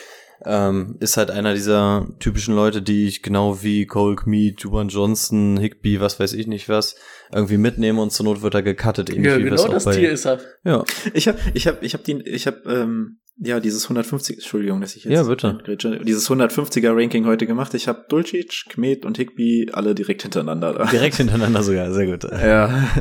[0.44, 5.58] Ähm, ist halt einer dieser typischen Leute, die ich genau wie Cole Kmeet, Juban Johnson,
[5.58, 6.94] Higby, was weiß ich nicht was,
[7.32, 9.10] irgendwie mitnehme und zur Not wird er gecuttet.
[9.10, 10.40] Ja, genau das Tier ist er.
[10.64, 10.84] Ja.
[11.12, 14.96] Ich habe ich hab, ich hab den, ich habe ähm, ja, dieses 150, Entschuldigung, dass
[14.96, 15.60] ich jetzt ja, bitte.
[16.04, 17.72] dieses 150er Ranking heute gemacht.
[17.74, 20.84] Ich habe Dulcic, Kmet und Higby alle direkt hintereinander da.
[20.86, 22.24] Direkt hintereinander sogar, sehr gut.
[22.24, 22.88] Ja.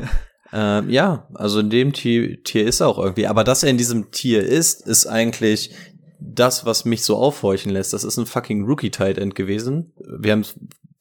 [0.53, 3.27] Ähm, ja, also in dem Tier, Tier ist er auch irgendwie.
[3.27, 5.71] Aber dass er in diesem Tier ist, ist eigentlich
[6.21, 7.91] das, was mich so aufhorchen lässt.
[7.91, 9.91] Das ist ein fucking Rookie-Tight End gewesen.
[9.97, 10.45] Wir haben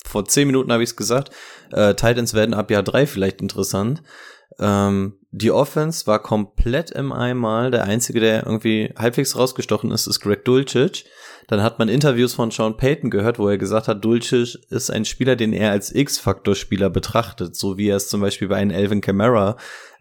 [0.05, 1.31] vor zehn Minuten habe ich es gesagt.
[1.71, 4.03] Äh, Tight Ends werden ab Jahr drei vielleicht interessant.
[4.59, 7.71] Ähm, die Offense war komplett im Einmal.
[7.71, 11.05] Der einzige, der irgendwie halbwegs rausgestochen ist, ist Greg Dulcich.
[11.49, 15.05] Dann hat man Interviews von Sean Payton gehört, wo er gesagt hat, Dulcich ist ein
[15.05, 19.01] Spieler, den er als X-Faktor-Spieler betrachtet, so wie er es zum Beispiel bei einem Elvin
[19.01, 19.57] Kamara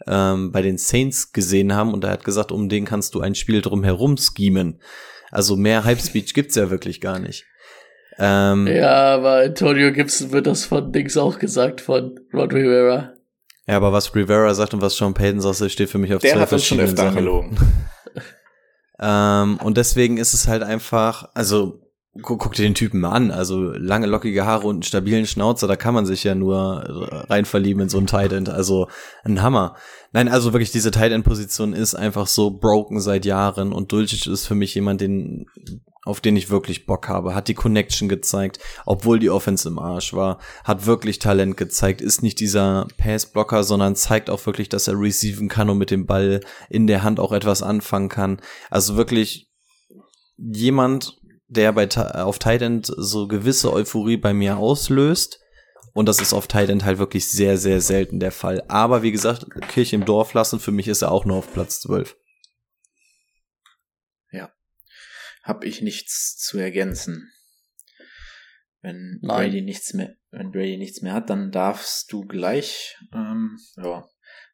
[0.08, 1.94] ähm, bei den Saints gesehen haben.
[1.94, 4.80] Und er hat gesagt, um den kannst du ein Spiel drumherum schemen.
[5.32, 7.46] Also mehr Hype-Speech gibt's ja wirklich gar nicht.
[8.18, 13.15] Ähm, ja, aber Antonio Gibson wird das von Dings auch gesagt, von Rod Rivera.
[13.68, 16.34] Ja, aber was Rivera sagt und was Sean Payton sagt, steht für mich auf Der
[16.34, 17.16] zwei hat uns schon öfter Sachen.
[17.16, 17.58] gelogen.
[19.00, 21.82] ähm, und deswegen ist es halt einfach, also
[22.22, 25.68] guck, guck dir den Typen mal an, also lange lockige Haare und einen stabilen Schnauzer,
[25.68, 28.88] da kann man sich ja nur rein verlieben in so einen Tight End, also
[29.24, 29.76] ein Hammer.
[30.14, 34.28] Nein, also wirklich diese Tight End Position ist einfach so broken seit Jahren und Dulcich
[34.28, 35.48] ist für mich jemand, den
[36.06, 40.14] auf den ich wirklich Bock habe, hat die Connection gezeigt, obwohl die Offense im Arsch
[40.14, 45.00] war, hat wirklich Talent gezeigt, ist nicht dieser Passblocker, sondern zeigt auch wirklich, dass er
[45.00, 48.40] receiven kann und mit dem Ball in der Hand auch etwas anfangen kann.
[48.70, 49.52] Also wirklich
[50.38, 55.40] jemand, der bei auf Tight End so gewisse Euphorie bei mir auslöst.
[55.94, 58.64] Und das ist auf Tight End halt wirklich sehr, sehr selten der Fall.
[58.68, 61.80] Aber wie gesagt, Kirche im Dorf lassen, für mich ist er auch nur auf Platz
[61.82, 62.16] 12.
[65.46, 67.32] habe ich nichts zu ergänzen.
[68.82, 69.52] Wenn Nein.
[69.52, 74.10] Brady nichts mehr, wenn Brady nichts mehr hat, dann darfst du gleich ähm, ja,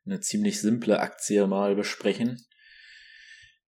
[0.06, 2.46] eine ziemlich simple Aktie mal besprechen.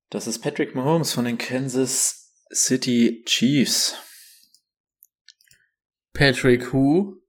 [0.09, 3.95] Das ist Patrick Mahomes von den Kansas City Chiefs.
[6.13, 7.21] Patrick who?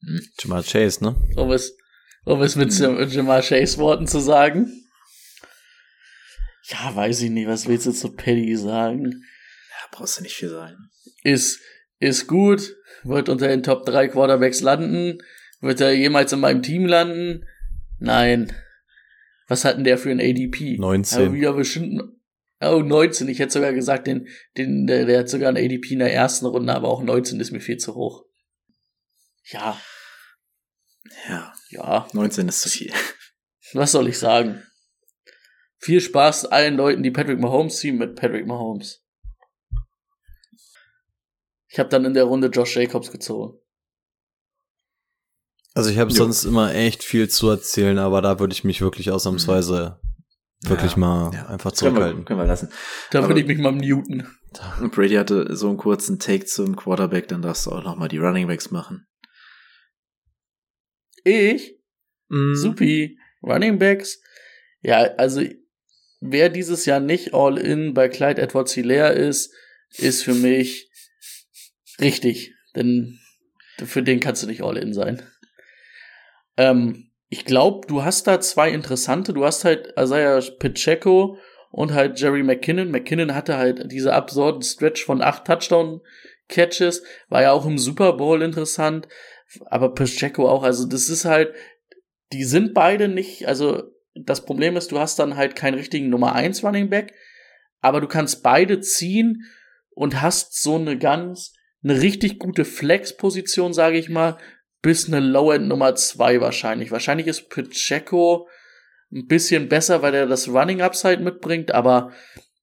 [0.00, 0.20] Hm.
[0.38, 1.16] Jamal Chase, ne?
[1.36, 1.76] Um es,
[2.24, 3.08] um es mit hm.
[3.08, 4.85] Jamal Chase Worten zu sagen.
[6.68, 7.48] Ja, weiß ich nicht.
[7.48, 9.22] Was willst du zu Paddy sagen?
[9.70, 10.90] Ja, brauchst du nicht viel sagen.
[11.22, 11.60] Ist,
[11.98, 12.76] ist gut.
[13.04, 15.18] Wird unter den Top 3 Quarterbacks landen.
[15.60, 17.44] Wird er jemals in meinem Team landen?
[17.98, 18.52] Nein.
[19.48, 20.76] Was hat denn der für ein ADP?
[20.78, 21.18] 19.
[21.22, 22.02] Aber wieder bestimmt,
[22.60, 23.28] oh, 19.
[23.28, 26.46] Ich hätte sogar gesagt, den, den, der, der hat sogar ein ADP in der ersten
[26.46, 28.24] Runde, aber auch 19 ist mir viel zu hoch.
[29.44, 29.80] Ja.
[31.28, 31.52] Ja.
[31.70, 32.08] Ja.
[32.12, 32.92] 19 ist zu viel.
[33.72, 34.62] Was soll ich sagen?
[35.78, 39.02] Viel Spaß allen Leuten, die Patrick Mahomes ziehen mit Patrick Mahomes.
[41.68, 43.58] Ich habe dann in der Runde Josh Jacobs gezogen.
[45.74, 49.10] Also ich habe sonst immer echt viel zu erzählen, aber da würde ich mich wirklich
[49.10, 50.00] ausnahmsweise
[50.62, 51.46] wirklich Ja, mal ja.
[51.46, 52.24] einfach Können wir, zurückhalten.
[52.24, 52.70] können wir lassen.
[53.10, 54.26] Da Aber- würde ich mich mal muten.
[54.92, 58.16] Brady hatte so einen kurzen Take zum Quarterback, dann darfst du auch noch mal die
[58.16, 59.06] Running Backs machen.
[61.24, 61.78] Ich?
[62.28, 62.54] Mhm.
[62.56, 63.18] Supi.
[63.42, 64.18] Running Backs?
[64.80, 65.42] Ja, also
[66.20, 69.52] wer dieses Jahr nicht All-In bei Clyde Edwards Hilaire ist,
[69.96, 70.90] ist für mich
[72.00, 72.54] richtig.
[72.74, 73.18] Denn
[73.84, 75.22] für den kannst du nicht All-In sein.
[76.56, 79.32] Ähm, ich glaube, du hast da zwei interessante.
[79.32, 81.38] Du hast halt Isaiah Pacheco
[81.70, 82.90] und halt Jerry McKinnon.
[82.90, 87.02] McKinnon hatte halt diese absurden Stretch von acht Touchdown-Catches.
[87.28, 89.08] War ja auch im Super Bowl interessant.
[89.66, 90.62] Aber Pacheco auch.
[90.62, 91.54] Also das ist halt,
[92.32, 93.82] die sind beide nicht, also
[94.24, 97.14] das Problem ist, du hast dann halt keinen richtigen Nummer 1 Running Back,
[97.80, 99.44] aber du kannst beide ziehen
[99.90, 101.52] und hast so eine ganz,
[101.82, 104.38] eine richtig gute Flex-Position, sage ich mal,
[104.82, 106.90] bis eine Low-End Nummer 2 wahrscheinlich.
[106.90, 108.48] Wahrscheinlich ist Pacheco
[109.12, 112.12] ein bisschen besser, weil er das Running Upside mitbringt, aber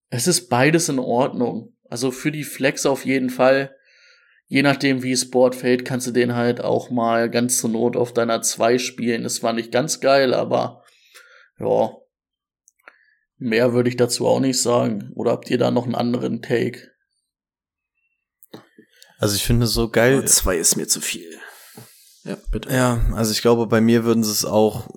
[0.09, 1.75] es ist beides in Ordnung.
[1.89, 3.75] Also für die Flex auf jeden Fall.
[4.47, 7.95] Je nachdem, wie es Board fällt, kannst du den halt auch mal ganz zur Not
[7.95, 9.23] auf deiner 2 spielen.
[9.23, 10.82] Das war nicht ganz geil, aber
[11.59, 11.91] ja.
[13.37, 15.11] Mehr würde ich dazu auch nicht sagen.
[15.15, 16.91] Oder habt ihr da noch einen anderen Take?
[19.19, 20.17] Also ich finde es so geil.
[20.17, 21.39] Aber zwei ist mir zu viel.
[22.23, 22.73] Ja, bitte.
[22.73, 24.89] Ja, also ich glaube, bei mir würden sie es auch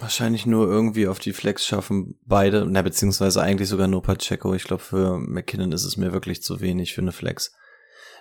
[0.00, 4.54] wahrscheinlich nur irgendwie auf die Flex schaffen, beide, na, beziehungsweise eigentlich sogar nur Pacheco.
[4.54, 7.52] Ich glaube, für McKinnon ist es mir wirklich zu wenig für eine Flex.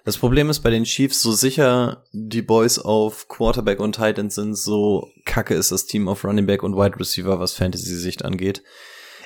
[0.05, 4.33] Das Problem ist bei den Chiefs, so sicher die Boys auf Quarterback und Tight End
[4.33, 8.63] sind, so kacke ist das Team auf Running Back und Wide Receiver, was Fantasy-Sicht angeht.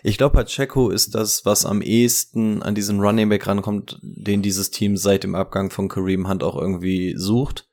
[0.03, 4.69] Ich glaube, Pacheco ist das, was am ehesten an diesen Running Back rankommt, den dieses
[4.69, 7.67] Team seit dem Abgang von Kareem Hunt auch irgendwie sucht.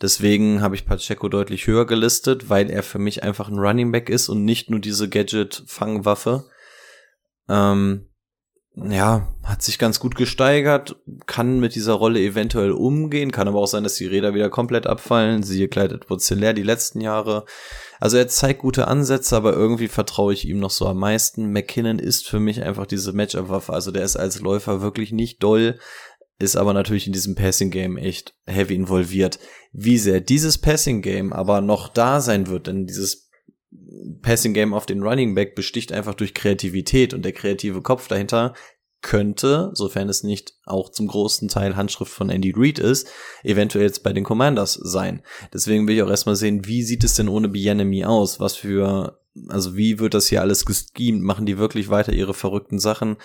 [0.00, 4.08] Deswegen habe ich Pacheco deutlich höher gelistet, weil er für mich einfach ein Running Back
[4.08, 6.44] ist und nicht nur diese Gadget-Fangwaffe.
[7.48, 8.06] Ähm,
[8.76, 10.96] ja, hat sich ganz gut gesteigert,
[11.26, 14.88] kann mit dieser Rolle eventuell umgehen, kann aber auch sein, dass die Räder wieder komplett
[14.88, 15.44] abfallen.
[15.44, 17.44] Siehe Clyde Edwards Hilaire die letzten Jahre.
[18.00, 21.52] Also er zeigt gute Ansätze, aber irgendwie vertraue ich ihm noch so am meisten.
[21.52, 23.72] McKinnon ist für mich einfach diese Matchup-Waffe.
[23.72, 25.78] Also der ist als Läufer wirklich nicht doll,
[26.40, 29.38] ist aber natürlich in diesem Passing-Game echt heavy involviert.
[29.72, 33.23] Wie sehr dieses Passing-Game aber noch da sein wird, denn dieses
[34.22, 38.54] Passing-Game auf den Running Back besticht einfach durch Kreativität und der kreative Kopf dahinter
[39.04, 43.06] könnte, sofern es nicht auch zum großen Teil Handschrift von Andy Reid ist,
[43.42, 45.22] eventuell jetzt bei den Commanders sein.
[45.52, 48.40] Deswegen will ich auch erstmal sehen, wie sieht es denn ohne Bienemy aus?
[48.40, 51.22] Was für, also wie wird das hier alles geschemt?
[51.22, 53.18] Machen die wirklich weiter ihre verrückten Sachen?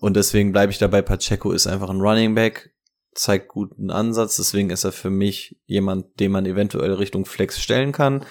[0.00, 2.72] Und deswegen bleibe ich dabei, Pacheco ist einfach ein Running Back,
[3.14, 7.92] zeigt guten Ansatz, deswegen ist er für mich jemand, den man eventuell Richtung Flex stellen
[7.92, 8.24] kann.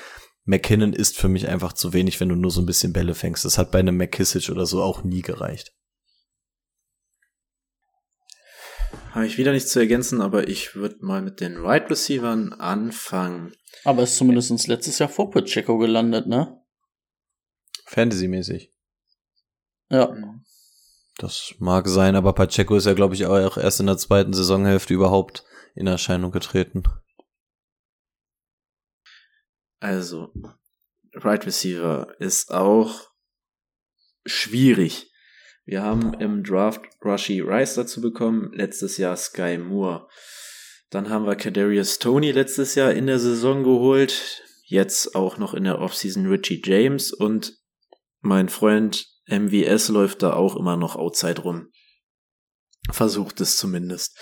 [0.47, 3.43] McKinnon ist für mich einfach zu wenig, wenn du nur so ein bisschen Bälle fängst.
[3.43, 5.73] Das hat bei einem McKissick oder so auch nie gereicht.
[9.11, 13.51] Habe ich wieder nichts zu ergänzen, aber ich würde mal mit den Wide Receivern anfangen.
[13.83, 16.61] Aber ist zumindest letztes Jahr vor Pacheco gelandet, ne?
[17.85, 18.71] Fantasy-mäßig.
[19.89, 20.15] Ja.
[21.17, 24.93] Das mag sein, aber Pacheco ist ja, glaube ich, auch erst in der zweiten Saisonhälfte
[24.93, 25.43] überhaupt
[25.75, 26.83] in Erscheinung getreten.
[29.79, 30.33] Also,
[31.13, 33.09] Right Receiver ist auch
[34.25, 35.11] schwierig.
[35.65, 40.07] Wir haben im Draft Rushy Rice dazu bekommen, letztes Jahr Sky Moore.
[40.89, 45.65] Dann haben wir Kadarius Tony letztes Jahr in der Saison geholt, jetzt auch noch in
[45.65, 47.57] der Offseason Richie James und
[48.21, 51.69] mein Freund MVS läuft da auch immer noch outside rum.
[52.91, 54.17] Versucht es zumindest.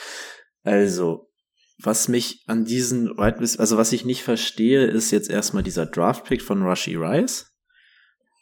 [0.64, 1.32] Also,
[1.78, 6.42] was mich an diesen Rec- also was ich nicht verstehe, ist jetzt erstmal dieser Draft-Pick
[6.42, 7.52] von Rushy Rice.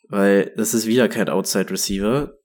[0.10, 2.38] Weil das ist wieder kein Outside Receiver.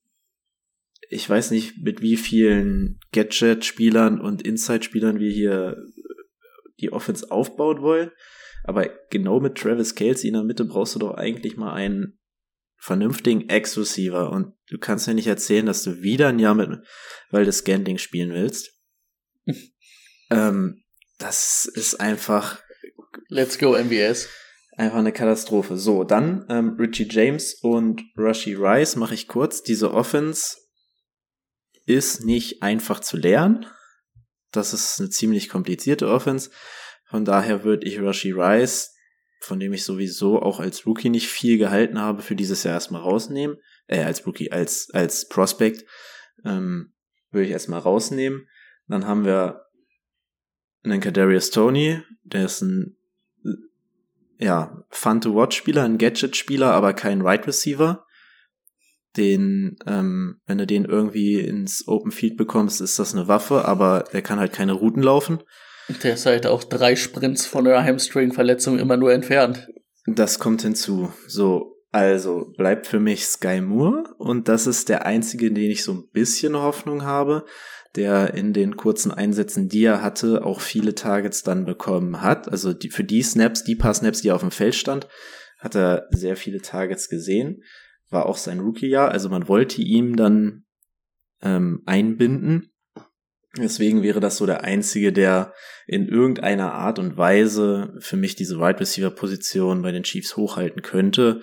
[1.11, 5.76] Ich weiß nicht, mit wie vielen Gadget-Spielern und Inside-Spielern wir hier
[6.80, 8.11] die Offense aufbauen wollen.
[8.64, 12.18] Aber genau mit Travis Kelsey in der Mitte brauchst du doch eigentlich mal einen
[12.76, 14.30] vernünftigen Ex-Receiver.
[14.30, 16.80] Und du kannst mir nicht erzählen, dass du wieder ein Jahr mit
[17.30, 18.78] Waldes Scantling spielen willst.
[20.31, 20.83] ähm,
[21.18, 22.61] das ist einfach
[23.31, 24.29] Let's go, MBS.
[24.79, 25.76] Einfach eine Katastrophe.
[25.76, 29.62] So, dann ähm, Richie James und Rushy Rice mache ich kurz.
[29.62, 30.57] Diese Offense
[31.85, 33.66] ist nicht einfach zu lernen.
[34.51, 36.51] Das ist eine ziemlich komplizierte Offense.
[37.05, 38.95] Von daher würde ich Rushy Rice,
[39.41, 43.03] von dem ich sowieso auch als Rookie nicht viel gehalten habe, für dieses Jahr erstmal
[43.03, 43.59] rausnehmen.
[43.89, 45.85] Äh, als Rookie, als, als Prospect,
[46.47, 46.95] ähm,
[47.31, 48.49] würde ich erstmal rausnehmen.
[48.87, 49.67] Dann haben wir
[50.85, 52.97] einen Kadarius Tony, der ist ein
[54.39, 58.05] ja, Fun-to-Watch-Spieler, ein Gadget-Spieler, aber kein Wide Receiver.
[59.16, 64.05] Den, ähm, wenn du den irgendwie ins Open Field bekommst, ist das eine Waffe, aber
[64.12, 65.43] der kann halt keine Routen laufen.
[66.03, 69.66] Der ist halt auch drei Sprints von einer Hamstring-Verletzung immer nur entfernt.
[70.07, 71.12] Das kommt hinzu.
[71.26, 75.83] So, also bleibt für mich Sky Moore und das ist der einzige, in den ich
[75.83, 77.45] so ein bisschen Hoffnung habe,
[77.99, 82.49] der in den kurzen Einsätzen, die er hatte, auch viele Targets dann bekommen hat.
[82.49, 85.09] Also die, für die Snaps, die paar Snaps, die er auf dem Feld stand,
[85.59, 87.64] hat er sehr viele Targets gesehen.
[88.09, 90.64] War auch sein Rookie-Jahr, also man wollte ihm dann
[91.42, 92.70] ähm, einbinden.
[93.57, 95.53] Deswegen wäre das so der einzige, der
[95.86, 100.82] in irgendeiner Art und Weise für mich diese Wide Receiver Position bei den Chiefs hochhalten
[100.82, 101.42] könnte.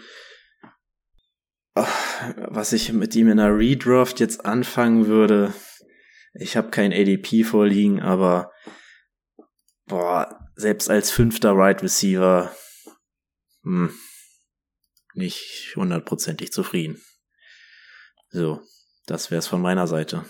[1.74, 5.53] Was ich mit ihm in einer Redraft jetzt anfangen würde,
[6.38, 8.52] ich habe kein ADP vorliegen, aber
[9.86, 12.56] boah, selbst als fünfter Wide right Receiver
[13.64, 13.94] hm,
[15.14, 17.02] nicht hundertprozentig zufrieden.
[18.30, 18.62] So,
[19.06, 20.26] das wär's von meiner Seite.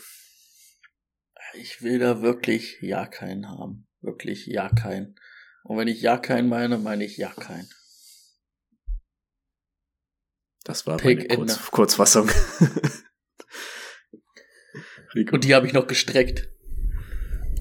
[1.55, 3.87] Ich will da wirklich ja keinen haben.
[4.01, 5.15] Wirklich ja keinen.
[5.63, 7.69] Und wenn ich ja keinen meine, meine ich ja keinen.
[10.63, 12.29] Das war Pick meine Kurz Kurzfassung.
[15.31, 16.49] Und die habe ich noch gestreckt.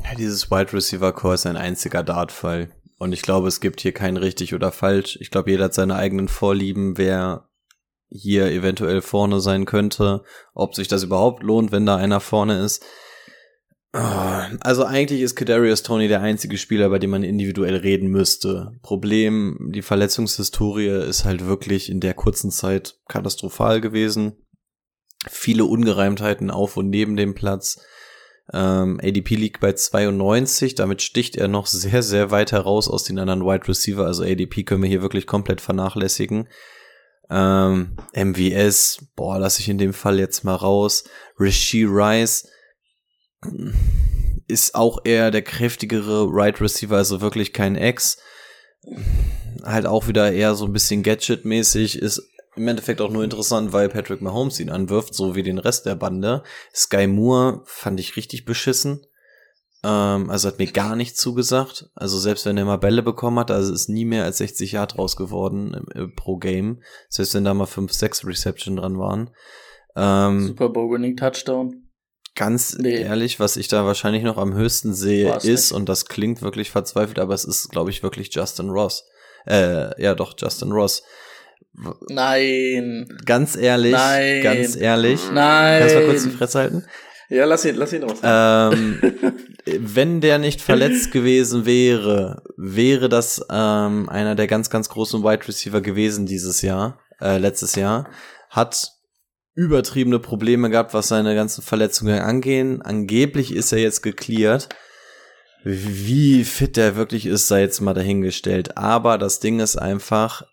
[0.04, 2.70] Ja, dieses Wide Receiver Core ist ein einziger Dartfall.
[2.98, 5.18] Und ich glaube, es gibt hier kein richtig oder falsch.
[5.20, 7.48] Ich glaube, jeder hat seine eigenen Vorlieben, wer
[8.10, 10.22] hier eventuell vorne sein könnte,
[10.54, 12.84] ob sich das überhaupt lohnt, wenn da einer vorne ist.
[13.92, 18.72] Ah, also eigentlich ist Kadarius Tony der einzige Spieler, bei dem man individuell reden müsste.
[18.82, 24.43] Problem, die Verletzungshistorie ist halt wirklich in der kurzen Zeit katastrophal gewesen.
[25.30, 27.80] Viele Ungereimtheiten auf und neben dem Platz.
[28.52, 33.18] Ähm, ADP liegt bei 92, damit sticht er noch sehr, sehr weit heraus aus den
[33.18, 34.04] anderen Wide Receiver.
[34.04, 36.48] Also ADP können wir hier wirklich komplett vernachlässigen.
[37.30, 41.04] Ähm, MVS, boah, lasse ich in dem Fall jetzt mal raus.
[41.40, 42.46] Rishi Rice
[44.46, 48.18] ist auch eher der kräftigere Right Receiver, also wirklich kein Ex.
[49.62, 53.88] Halt auch wieder eher so ein bisschen Gadget-mäßig, ist im Endeffekt auch nur interessant, weil
[53.88, 56.42] Patrick Mahomes ihn anwirft, so wie den Rest der Bande.
[56.74, 59.06] Sky Moore fand ich richtig beschissen.
[59.84, 61.90] Ähm, also hat mir gar nicht zugesagt.
[61.94, 64.98] Also selbst wenn er mal Bälle bekommen hat, also ist nie mehr als 60 Yard
[64.98, 66.82] raus geworden äh, pro Game.
[67.08, 69.30] Selbst wenn da mal 5, 6 Reception dran waren.
[69.96, 71.84] Ähm, Super Bowl Winning Touchdown.
[72.34, 73.00] Ganz nee.
[73.00, 75.76] ehrlich, was ich da wahrscheinlich noch am höchsten sehe, War's ist, nicht.
[75.76, 79.04] und das klingt wirklich verzweifelt, aber es ist, glaube ich, wirklich Justin Ross.
[79.46, 81.04] Äh, ja, doch, Justin Ross.
[82.08, 83.08] Nein.
[83.24, 84.42] Ganz ehrlich, Nein.
[84.42, 85.20] ganz ehrlich.
[85.32, 85.80] Nein.
[85.80, 86.84] Kannst du mal kurz die Fresse halten?
[87.28, 88.18] Ja, lass ihn, lass ihn raus.
[88.22, 89.00] Ähm,
[89.66, 95.48] wenn der nicht verletzt gewesen wäre, wäre das ähm, einer der ganz, ganz großen Wide
[95.48, 98.08] Receiver gewesen dieses Jahr, äh, letztes Jahr.
[98.50, 98.92] Hat
[99.54, 102.82] übertriebene Probleme gehabt, was seine ganzen Verletzungen angehen.
[102.82, 104.68] Angeblich ist er jetzt geklärt.
[105.64, 108.76] Wie fit er wirklich ist, sei jetzt mal dahingestellt.
[108.76, 110.44] Aber das Ding ist einfach,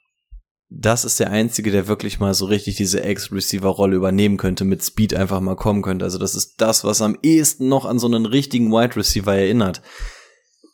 [0.73, 5.13] das ist der einzige, der wirklich mal so richtig diese Ex-Receiver-Rolle übernehmen könnte, mit Speed
[5.13, 6.05] einfach mal kommen könnte.
[6.05, 9.81] Also das ist das, was am ehesten noch an so einen richtigen Wide Receiver erinnert.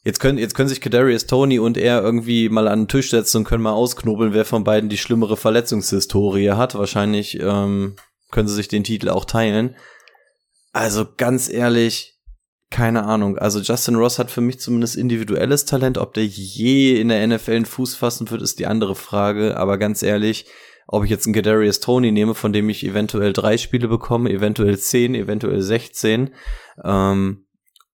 [0.03, 3.37] Jetzt können, jetzt können sich Kadarius Tony und er irgendwie mal an den Tisch setzen
[3.37, 6.75] und können mal ausknobeln, wer von beiden die schlimmere Verletzungshistorie hat.
[6.75, 7.95] Wahrscheinlich ähm,
[8.31, 9.75] können sie sich den Titel auch teilen.
[10.73, 12.16] Also ganz ehrlich,
[12.69, 13.37] keine Ahnung.
[13.37, 15.97] Also Justin Ross hat für mich zumindest individuelles Talent.
[15.97, 19.57] Ob der je in der NFL einen Fuß fassen wird, ist die andere Frage.
[19.57, 20.45] Aber ganz ehrlich,
[20.87, 24.77] ob ich jetzt einen Gadarius Tony nehme, von dem ich eventuell drei Spiele bekomme, eventuell
[24.77, 26.31] zehn, eventuell sechzehn,
[26.83, 27.45] ähm,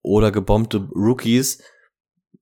[0.02, 1.64] oder gebombte Rookies,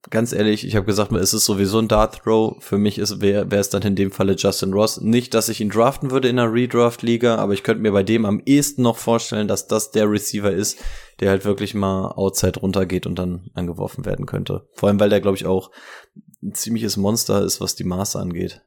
[0.09, 2.61] ganz ehrlich, ich habe gesagt, es ist sowieso ein Dart Throw.
[2.63, 4.99] Für mich wäre es dann in dem Falle Justin Ross.
[4.99, 8.25] Nicht, dass ich ihn draften würde in einer Redraft-Liga, aber ich könnte mir bei dem
[8.25, 10.79] am ehesten noch vorstellen, dass das der Receiver ist,
[11.19, 14.67] der halt wirklich mal outside runtergeht und dann angeworfen werden könnte.
[14.73, 15.71] Vor allem, weil der, glaube ich, auch
[16.41, 18.61] ein ziemliches Monster ist, was die Maße angeht.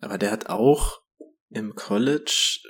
[0.00, 1.02] Aber der hat auch
[1.50, 2.60] im College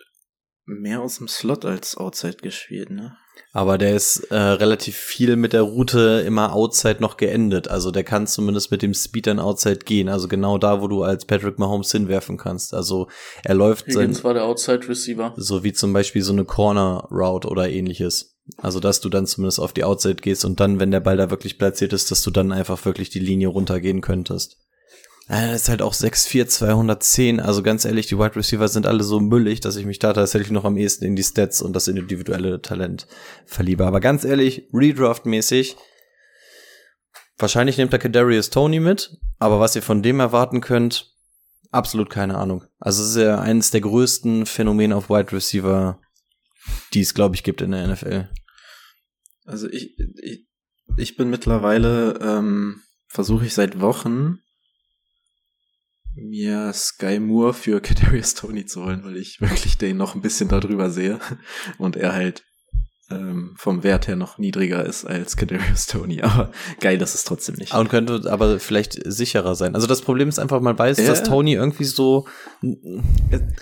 [0.71, 3.17] mehr aus dem Slot als Outside gespielt, ne?
[3.53, 7.67] Aber der ist äh, relativ viel mit der Route immer Outside noch geendet.
[7.69, 10.09] Also der kann zumindest mit dem Speed dann Outside gehen.
[10.09, 12.75] Also genau da, wo du als Patrick Mahomes hinwerfen kannst.
[12.75, 13.09] Also
[13.43, 15.35] er läuft Higgins sein, war der Outside Receiver.
[15.37, 18.37] So wie zum Beispiel so eine Corner Route oder ähnliches.
[18.57, 21.31] Also dass du dann zumindest auf die Outside gehst und dann, wenn der Ball da
[21.31, 24.59] wirklich platziert ist, dass du dann einfach wirklich die Linie runtergehen könntest.
[25.31, 27.41] Das ist halt auch 6'4, 210.
[27.41, 30.51] Also ganz ehrlich, die Wide Receiver sind alle so müllig, dass ich mich da tatsächlich
[30.51, 33.07] noch am ehesten in die Stats und das individuelle Talent
[33.47, 33.87] verliebe.
[33.87, 35.77] Aber ganz ehrlich, Redraft-mäßig,
[37.41, 41.17] Wahrscheinlich nimmt er Kadarius Tony mit, aber was ihr von dem erwarten könnt,
[41.71, 42.65] absolut keine Ahnung.
[42.79, 45.99] Also es ist ja eines der größten Phänomene auf Wide Receiver,
[46.93, 48.29] die es, glaube ich, gibt in der NFL.
[49.47, 50.47] Also ich, ich,
[50.99, 54.41] ich bin mittlerweile, ähm, versuche ich seit Wochen,
[56.15, 60.49] mir Sky Moore für Kadarius Tony zu holen, weil ich wirklich den noch ein bisschen
[60.49, 61.19] darüber sehe
[61.79, 62.43] und er halt
[63.13, 66.21] ähm, vom Wert her noch niedriger ist als Kadarius Tony.
[66.23, 67.75] Aber geil, das ist trotzdem nicht.
[67.75, 69.75] Und könnte aber vielleicht sicherer sein.
[69.75, 71.07] Also das Problem ist einfach, man weiß, Ja.
[71.09, 72.29] dass Tony irgendwie so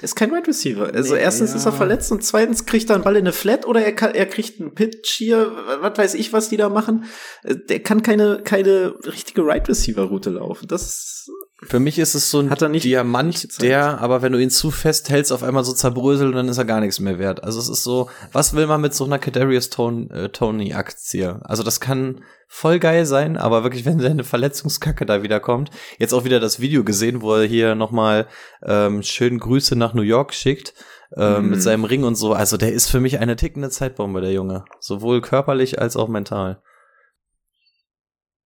[0.03, 0.92] ist kein Wide Receiver.
[0.92, 1.57] Also Nee, erstens ja.
[1.57, 4.14] ist er verletzt und zweitens kriegt er einen Ball in eine Flat oder er, kann,
[4.14, 7.05] er kriegt einen Pitch hier, was weiß ich, was die da machen.
[7.42, 10.68] Äh, Der kann keine, keine richtige Wide Receiver Route laufen.
[10.68, 11.30] Das ist,
[11.64, 14.48] Für mich ist es so ein Hat er nicht Diamant, der, aber wenn du ihn
[14.50, 17.42] zu fest hältst, auf einmal so zerbröselt und dann ist er gar nichts mehr wert.
[17.42, 21.40] Also es ist so, was will man mit so einer Kadarius äh, Tony Aktie?
[21.44, 26.12] Also das kann voll geil sein, aber wirklich, wenn seine Verletzungskacke da wieder kommt, jetzt
[26.14, 28.28] auch wieder das Video gesehen, wo er hier nochmal
[28.62, 30.74] ähm, schön Grüße nach New York schickt.
[31.16, 31.50] ähm, Mhm.
[31.50, 32.34] Mit seinem Ring und so.
[32.34, 34.64] Also der ist für mich eine tickende Zeitbombe, der Junge.
[34.78, 36.62] Sowohl körperlich als auch mental.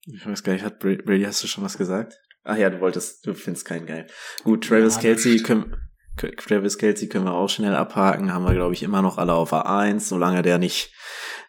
[0.07, 2.19] ich weiß gar nicht, hat Bra- Brady, hast du schon was gesagt?
[2.45, 4.07] Ach ja, du wolltest, du findest keinen geil.
[4.43, 5.77] Gut, Travis Kelsey können,
[6.17, 9.53] Travis Kelsey können wir auch schnell abhaken, haben wir, glaube ich, immer noch alle auf
[9.53, 10.01] A1.
[10.01, 10.93] Solange der nicht,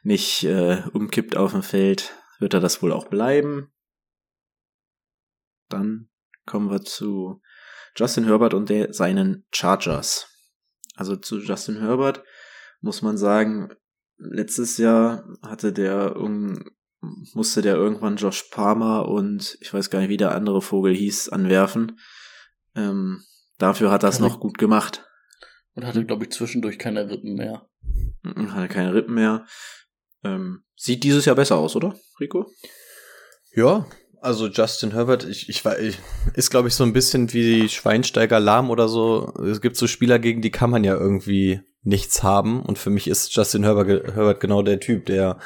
[0.04, 3.72] nicht äh, umkippt auf dem Feld, wird er das wohl auch bleiben.
[5.70, 6.10] Dann
[6.46, 7.42] kommen wir zu
[7.96, 10.28] Justin Herbert und der, seinen Chargers.
[10.96, 12.24] Also zu Justin Herbert
[12.82, 13.74] muss man sagen,
[14.18, 16.70] letztes Jahr hatte der irgend-
[17.34, 21.30] musste der irgendwann Josh Palmer und ich weiß gar nicht, wie der andere Vogel hieß,
[21.30, 22.00] anwerfen.
[22.76, 23.24] Ähm,
[23.58, 25.06] dafür hat er es Kann noch gut gemacht.
[25.76, 27.68] Und hatte, glaube ich, zwischendurch keine Rippen mehr.
[28.22, 29.46] Mhm, Hatte keine Rippen mehr.
[30.24, 32.52] Ähm, sieht dieses Jahr besser aus, oder, Rico?
[33.56, 33.86] Ja,
[34.22, 35.98] also Justin Herbert, ich, ich war, ich,
[36.34, 39.34] ist glaube ich so ein bisschen wie Schweinsteiger Lahm oder so.
[39.46, 42.62] Es gibt so Spieler, gegen die kann man ja irgendwie nichts haben.
[42.62, 45.40] Und für mich ist Justin Herbert, Herbert genau der Typ, der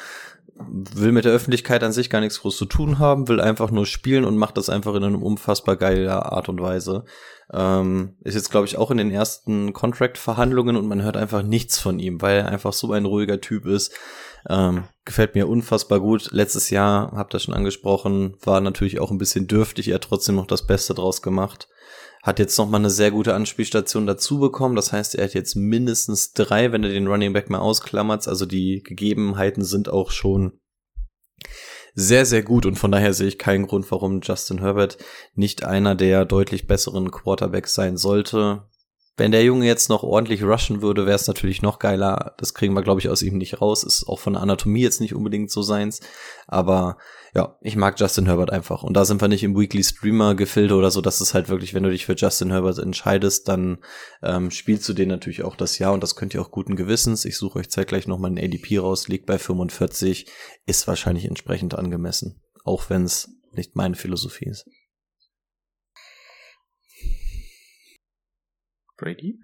[0.59, 3.85] will mit der Öffentlichkeit an sich gar nichts groß zu tun haben, will einfach nur
[3.85, 7.05] spielen und macht das einfach in einem unfassbar geiler Art und Weise.
[7.53, 11.79] Ähm, ist jetzt, glaube ich, auch in den ersten Contract-Verhandlungen und man hört einfach nichts
[11.79, 13.93] von ihm, weil er einfach so ein ruhiger Typ ist.
[14.49, 16.31] Ähm, gefällt mir unfassbar gut.
[16.31, 20.35] Letztes Jahr, habt ihr schon angesprochen, war natürlich auch ein bisschen dürftig, er hat trotzdem
[20.35, 21.67] noch das Beste draus gemacht.
[22.23, 24.75] Hat jetzt noch mal eine sehr gute Anspielstation dazu bekommen.
[24.75, 28.27] Das heißt, er hat jetzt mindestens drei, wenn er den Running Back mal ausklammert.
[28.27, 30.59] Also die Gegebenheiten sind auch schon
[31.99, 34.99] sehr, sehr gut und von daher sehe ich keinen Grund, warum Justin Herbert
[35.33, 38.67] nicht einer der deutlich besseren Quarterbacks sein sollte.
[39.19, 42.35] Wenn der Junge jetzt noch ordentlich rushen würde, wäre es natürlich noch geiler.
[42.37, 43.83] Das kriegen wir, glaube ich, aus ihm nicht raus.
[43.83, 46.01] Ist auch von der Anatomie jetzt nicht unbedingt so seins.
[46.45, 46.97] Aber
[47.37, 48.81] ja, ich mag Justin Herbert einfach.
[48.81, 51.01] Und da sind wir nicht im Weekly Streamer Gefilde oder so.
[51.01, 53.77] Das ist halt wirklich, wenn du dich für Justin Herbert entscheidest, dann
[54.23, 57.25] ähm, spielst du den natürlich auch das Jahr und das könnt ihr auch guten Gewissens.
[57.25, 60.25] Ich suche euch zeitgleich nochmal einen ADP raus, liegt bei 45,
[60.65, 62.41] ist wahrscheinlich entsprechend angemessen.
[62.63, 64.65] Auch wenn es nicht meine Philosophie ist.
[68.97, 69.39] Brady?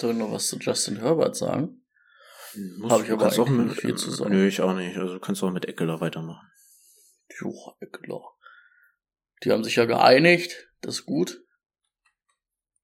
[0.00, 1.77] Soll ich noch was zu Justin Herbert sagen?
[2.78, 4.32] Muss- Hab ich du aber auch mit, nicht viel zu sagen.
[4.32, 4.96] Nö, ich auch nicht.
[4.96, 6.46] Also du kannst auch mit Eckler weitermachen.
[7.40, 7.52] Jo,
[7.92, 8.36] klar.
[9.44, 11.42] Die haben sich ja geeinigt, das ist gut.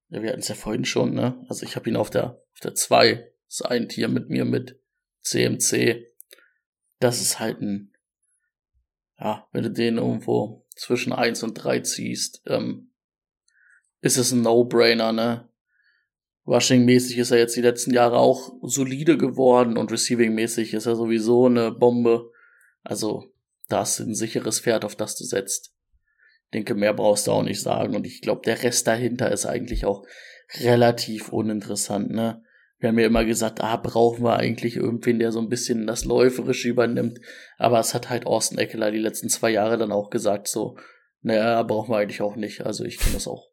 [0.09, 1.43] Ja, wir hatten es ja vorhin schon, ne?
[1.49, 3.15] Also ich habe ihn auf der auf der 2.
[3.47, 4.79] Das ist ein Tier mit mir mit
[5.21, 6.05] CMC.
[6.99, 7.93] Das ist halt ein,
[9.19, 12.93] ja, wenn du den irgendwo zwischen 1 und 3 ziehst, ähm,
[14.01, 15.49] ist es ein No-Brainer, ne?
[16.47, 21.47] Rushing-mäßig ist er jetzt die letzten Jahre auch solide geworden und Receiving-mäßig ist er sowieso
[21.47, 22.31] eine Bombe.
[22.83, 23.31] Also,
[23.67, 25.73] da hast du ein sicheres Pferd, auf das du setzt.
[26.45, 27.95] Ich denke, mehr brauchst du auch nicht sagen.
[27.95, 30.05] Und ich glaube, der Rest dahinter ist eigentlich auch
[30.61, 32.43] relativ uninteressant, ne?
[32.77, 36.03] Wir haben ja immer gesagt, ah, brauchen wir eigentlich irgendwen, der so ein bisschen das
[36.03, 37.19] Läuferische übernimmt.
[37.57, 40.77] Aber es hat halt Austin Eckler die letzten zwei Jahre dann auch gesagt, so,
[41.21, 42.65] naja, brauchen wir eigentlich auch nicht.
[42.65, 43.47] Also ich kenne das auch.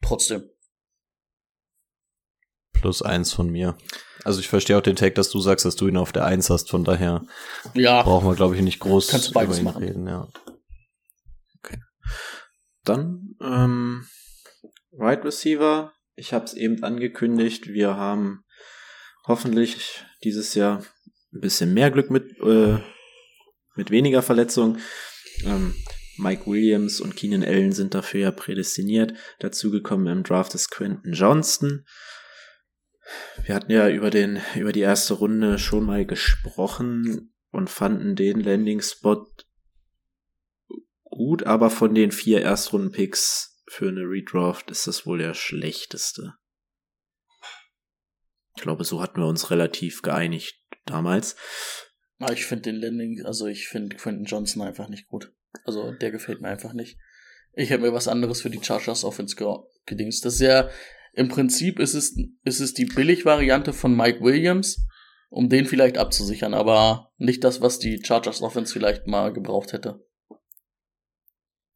[0.00, 0.48] Trotzdem.
[2.82, 3.76] Plus eins von mir.
[4.24, 6.50] Also ich verstehe auch den Take, dass du sagst, dass du ihn auf der Eins
[6.50, 6.68] hast.
[6.70, 7.24] Von daher
[7.74, 9.82] Ja, brauchen wir, glaube ich, nicht groß Kannst du beides über ihn machen.
[9.84, 10.06] reden.
[10.06, 10.28] Ja.
[12.84, 14.06] Dann ähm,
[14.90, 15.92] Wide Receiver.
[16.16, 17.68] Ich habe es eben angekündigt.
[17.68, 18.42] Wir haben
[19.26, 20.82] hoffentlich dieses Jahr
[21.32, 22.78] ein bisschen mehr Glück mit äh,
[23.76, 24.80] mit weniger Verletzungen.
[25.44, 25.74] Ähm,
[26.18, 29.14] Mike Williams und Keenan Allen sind dafür ja prädestiniert.
[29.38, 31.86] Dazu gekommen im Draft ist Quentin Johnston.
[33.44, 38.40] Wir hatten ja über den über die erste Runde schon mal gesprochen und fanden den
[38.40, 39.26] Landing Spot
[41.04, 46.34] gut, aber von den vier Erstrunden-Picks für eine Redraft ist das wohl der schlechteste.
[48.56, 51.36] Ich glaube, so hatten wir uns relativ geeinigt damals.
[52.18, 55.32] Ah, ich finde den Landing, also ich finde Quentin Johnson einfach nicht gut.
[55.64, 56.98] Also der gefällt mir einfach nicht.
[57.54, 59.46] Ich hätte mir was anderes für die Chargers Offense ge
[59.84, 60.24] gedingst.
[60.24, 60.70] Das ist ja,
[61.12, 64.86] im Prinzip ist es, ist es die Billig-Variante von Mike Williams,
[65.28, 70.04] um den vielleicht abzusichern, aber nicht das, was die Chargers Offense vielleicht mal gebraucht hätte.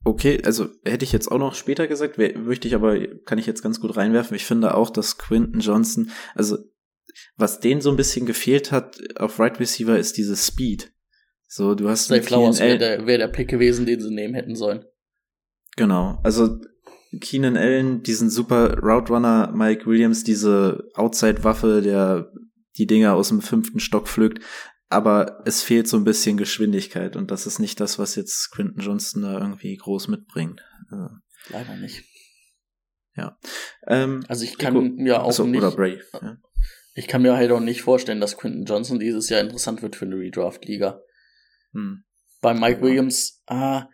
[0.04, 3.62] Okay, also hätte ich jetzt auch noch später gesagt, möchte ich aber, kann ich jetzt
[3.62, 4.36] ganz gut reinwerfen.
[4.36, 6.58] Ich finde auch, dass Quinton Johnson, also
[7.36, 10.92] was denen so ein bisschen gefehlt hat auf Right Receiver, ist dieses Speed.
[11.48, 14.54] So, du hast Zay Flowers wäre der, wär der Pick gewesen, den sie nehmen hätten
[14.54, 14.84] sollen.
[15.76, 16.58] Genau, also
[17.20, 22.32] Keenan Allen, diesen super Route Runner, Mike Williams, diese Outside-Waffe, der
[22.76, 24.42] die Dinger aus dem fünften Stock pflückt,
[24.88, 28.82] aber es fehlt so ein bisschen Geschwindigkeit und das ist nicht das, was jetzt Quinton
[28.82, 30.62] Johnston da irgendwie groß mitbringt.
[30.90, 31.08] Also,
[31.48, 32.04] Leider nicht.
[33.16, 33.38] Ja.
[33.86, 35.62] Ähm, also ich kann mir auch also, nicht.
[35.62, 36.02] Oder Brave.
[36.12, 36.36] Ja.
[36.94, 40.04] Ich kann mir halt auch nicht vorstellen, dass Quinton Johnson dieses Jahr interessant wird für
[40.04, 41.00] eine Redraft-Liga.
[41.72, 42.04] Hm.
[42.40, 43.88] Bei Mike Williams, ah,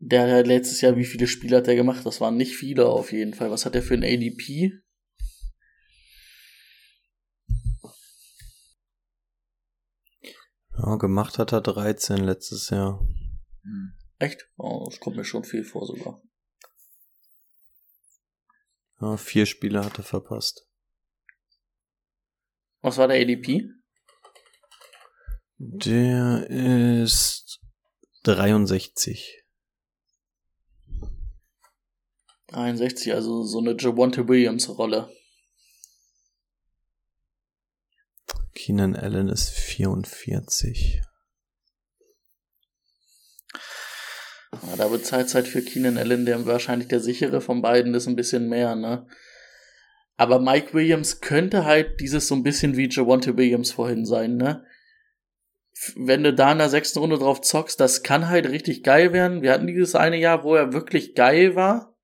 [0.00, 2.04] der hat letztes Jahr, wie viele Spiele hat der gemacht?
[2.04, 3.50] Das waren nicht viele auf jeden Fall.
[3.50, 4.72] Was hat der für ein ADP?
[10.76, 13.00] Ja, gemacht hat er 13 letztes Jahr.
[13.62, 13.92] Hm.
[14.18, 14.48] Echt?
[14.56, 16.22] Oh, das kommt mir schon viel vor sogar.
[19.00, 20.68] Ja, vier Spiele hat er verpasst.
[22.80, 23.70] Was war der ADP?
[25.56, 27.60] Der ist
[28.22, 29.37] 63.
[32.52, 35.10] 61, also so eine Javonte Williams Rolle.
[38.54, 41.02] Keenan Allen ist 44.
[44.52, 48.08] Ja, da wird Zeit, Zeit für Keenan Allen, der wahrscheinlich der sichere von beiden ist,
[48.08, 49.06] ein bisschen mehr, ne?
[50.16, 54.64] Aber Mike Williams könnte halt dieses so ein bisschen wie Javonte Williams vorhin sein, ne?
[55.94, 59.42] Wenn du da in der sechsten Runde drauf zockst, das kann halt richtig geil werden.
[59.42, 61.97] Wir hatten dieses eine Jahr, wo er wirklich geil war.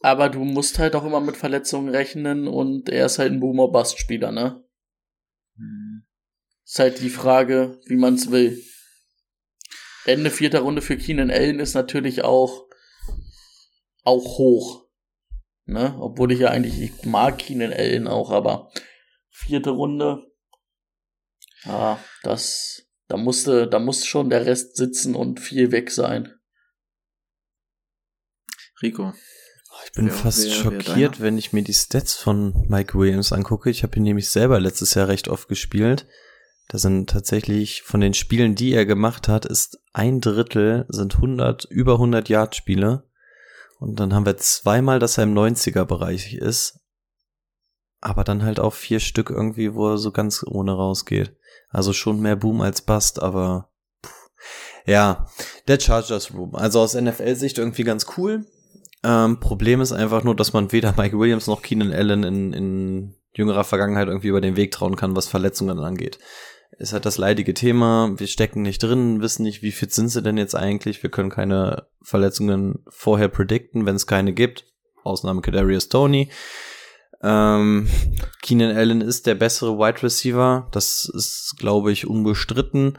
[0.00, 4.30] Aber du musst halt auch immer mit Verletzungen rechnen und er ist halt ein Boomer-Bust-Spieler,
[4.30, 4.64] ne?
[5.56, 6.04] Hm.
[6.64, 8.62] Ist halt die Frage, wie man's will.
[10.04, 12.68] Ende vierter Runde für Keenan Allen ist natürlich auch,
[14.04, 14.88] auch hoch.
[15.64, 15.96] Ne?
[16.00, 18.70] Obwohl ich ja eigentlich, ich mag Keenan Allen auch, aber
[19.30, 20.30] vierte Runde,
[21.64, 26.32] ja, das, da musste, da muss schon der Rest sitzen und viel weg sein.
[28.80, 29.12] Rico.
[29.84, 33.32] Ich bin wer, fast wer, schockiert, wer wenn ich mir die Stats von Mike Williams
[33.32, 33.70] angucke.
[33.70, 36.06] Ich habe ihn nämlich selber letztes Jahr recht oft gespielt.
[36.68, 41.64] Da sind tatsächlich von den Spielen, die er gemacht hat, ist ein Drittel sind 100
[41.64, 43.04] über 100 Yard Spiele.
[43.80, 46.80] Und dann haben wir zweimal, dass er im 90er Bereich ist.
[48.00, 51.34] Aber dann halt auch vier Stück irgendwie, wo er so ganz ohne rausgeht.
[51.70, 53.70] Also schon mehr Boom als Bust, aber
[54.04, 54.30] pff.
[54.86, 55.26] ja,
[55.66, 56.54] der Chargers Room.
[56.54, 58.44] Also aus NFL-Sicht irgendwie ganz cool.
[59.04, 63.14] Ähm, Problem ist einfach nur, dass man weder Mike Williams noch Keenan Allen in, in
[63.32, 66.18] jüngerer Vergangenheit irgendwie über den Weg trauen kann, was Verletzungen angeht.
[66.78, 68.12] Ist halt das leidige Thema.
[68.16, 71.02] Wir stecken nicht drin, wissen nicht, wie fit sind sie denn jetzt eigentlich.
[71.02, 74.64] Wir können keine Verletzungen vorher predikten, wenn es keine gibt.
[75.02, 76.30] Ausnahme Kadarius Tony.
[77.22, 77.88] Ähm,
[78.42, 80.68] Keenan Allen ist der bessere Wide Receiver.
[80.72, 82.98] Das ist, glaube ich, unbestritten.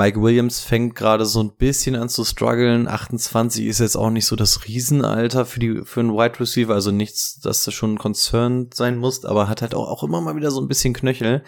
[0.00, 2.88] Mike Williams fängt gerade so ein bisschen an zu strugglen.
[2.88, 6.90] 28 ist jetzt auch nicht so das Riesenalter für die für einen Wide Receiver, also
[6.90, 10.50] nichts, dass du schon concerned sein musst, aber hat halt auch, auch immer mal wieder
[10.50, 11.44] so ein bisschen Knöchel.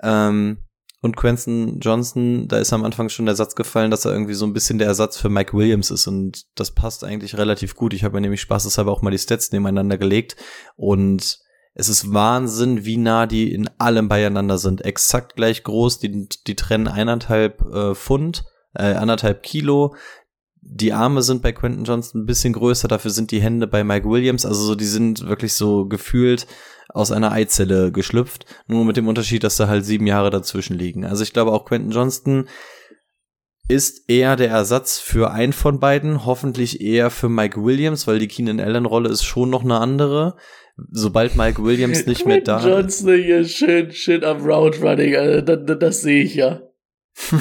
[0.00, 0.58] Ähm,
[1.00, 4.46] und Quentin Johnson, da ist am Anfang schon der Satz gefallen, dass er irgendwie so
[4.46, 7.94] ein bisschen der Ersatz für Mike Williams ist und das passt eigentlich relativ gut.
[7.94, 10.36] Ich habe mir nämlich spaßeshalber auch mal die Stats nebeneinander gelegt
[10.76, 11.40] und
[11.74, 14.84] es ist Wahnsinn, wie nah die in allem beieinander sind.
[14.84, 18.44] Exakt gleich groß, die, die trennen eineinhalb äh, Pfund,
[18.74, 19.94] äh, anderthalb Kilo.
[20.60, 24.08] Die Arme sind bei Quentin Johnson ein bisschen größer, dafür sind die Hände bei Mike
[24.08, 26.46] Williams, also so, die sind wirklich so gefühlt
[26.88, 31.04] aus einer Eizelle geschlüpft, nur mit dem Unterschied, dass da halt sieben Jahre dazwischen liegen.
[31.04, 32.48] Also ich glaube auch Quentin Johnston
[33.66, 38.28] ist eher der Ersatz für einen von beiden, hoffentlich eher für Mike Williams, weil die
[38.28, 40.36] Keenan Allen Rolle ist schon noch eine andere
[40.90, 42.64] sobald Mike Williams nicht mehr da ist.
[42.64, 46.62] Johnson hier schön, schön am Route Running, also das, das, das sehe ich ja.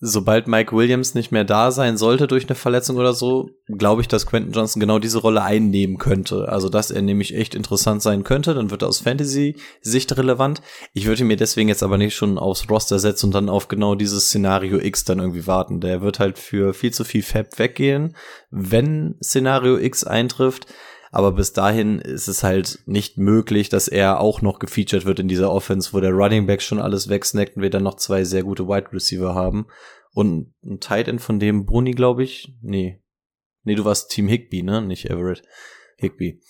[0.00, 4.08] sobald Mike Williams nicht mehr da sein sollte durch eine Verletzung oder so, glaube ich,
[4.08, 6.48] dass Quentin Johnson genau diese Rolle einnehmen könnte.
[6.48, 10.62] Also, dass er nämlich echt interessant sein könnte, dann wird er aus Fantasy-Sicht relevant.
[10.94, 13.94] Ich würde mir deswegen jetzt aber nicht schon aufs Roster setzen und dann auf genau
[13.94, 15.80] dieses Szenario X dann irgendwie warten.
[15.80, 18.16] Der wird halt für viel zu viel Fab weggehen,
[18.50, 20.66] wenn Szenario X eintrifft.
[21.10, 25.28] Aber bis dahin ist es halt nicht möglich, dass er auch noch gefeatured wird in
[25.28, 28.44] dieser Offense, wo der Running Back schon alles wegsnackt und wir dann noch zwei sehr
[28.44, 29.66] gute Wide Receiver haben.
[30.12, 32.54] Und ein Tight End von dem Bruni, glaube ich.
[32.62, 33.02] Nee.
[33.64, 34.82] Nee, du warst Team Higby, ne?
[34.82, 35.42] Nicht Everett.
[35.96, 36.40] Higby.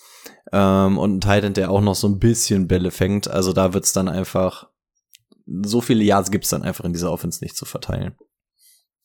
[0.51, 3.27] Ähm, und ein Tight End, der auch noch so ein bisschen Bälle fängt.
[3.29, 4.69] Also da wird's dann einfach,
[5.63, 8.15] so viele Yards gibt's dann einfach in dieser Offense nicht zu verteilen.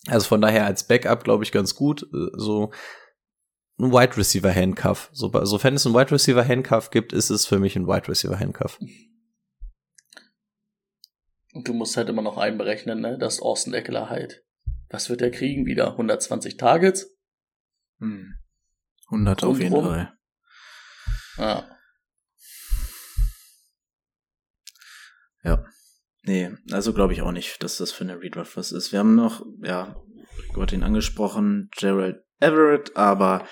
[0.07, 2.07] Also von daher als Backup, glaube ich, ganz gut.
[2.35, 2.71] So
[3.79, 5.11] ein Wide Receiver Handcuff.
[5.13, 8.39] So, sofern es ein Wide Receiver Handcuff gibt, ist es für mich ein Wide Receiver
[8.39, 8.79] Handcuff.
[11.53, 14.45] Und du musst halt immer noch einberechnen, ne, dass Austin Eckler halt.
[14.91, 15.93] Was wird er kriegen wieder?
[15.93, 17.17] 120 Targets?
[17.99, 18.35] Hm.
[19.07, 20.13] 100 auf jeden Fall.
[21.39, 21.69] Ja.
[25.45, 25.65] Ja.
[26.23, 28.91] Nee, also glaube ich auch nicht, dass das für eine Redraft was ist.
[28.91, 29.97] Wir haben noch, ja,
[30.53, 33.47] Gott ihn angesprochen, Gerald Everett, aber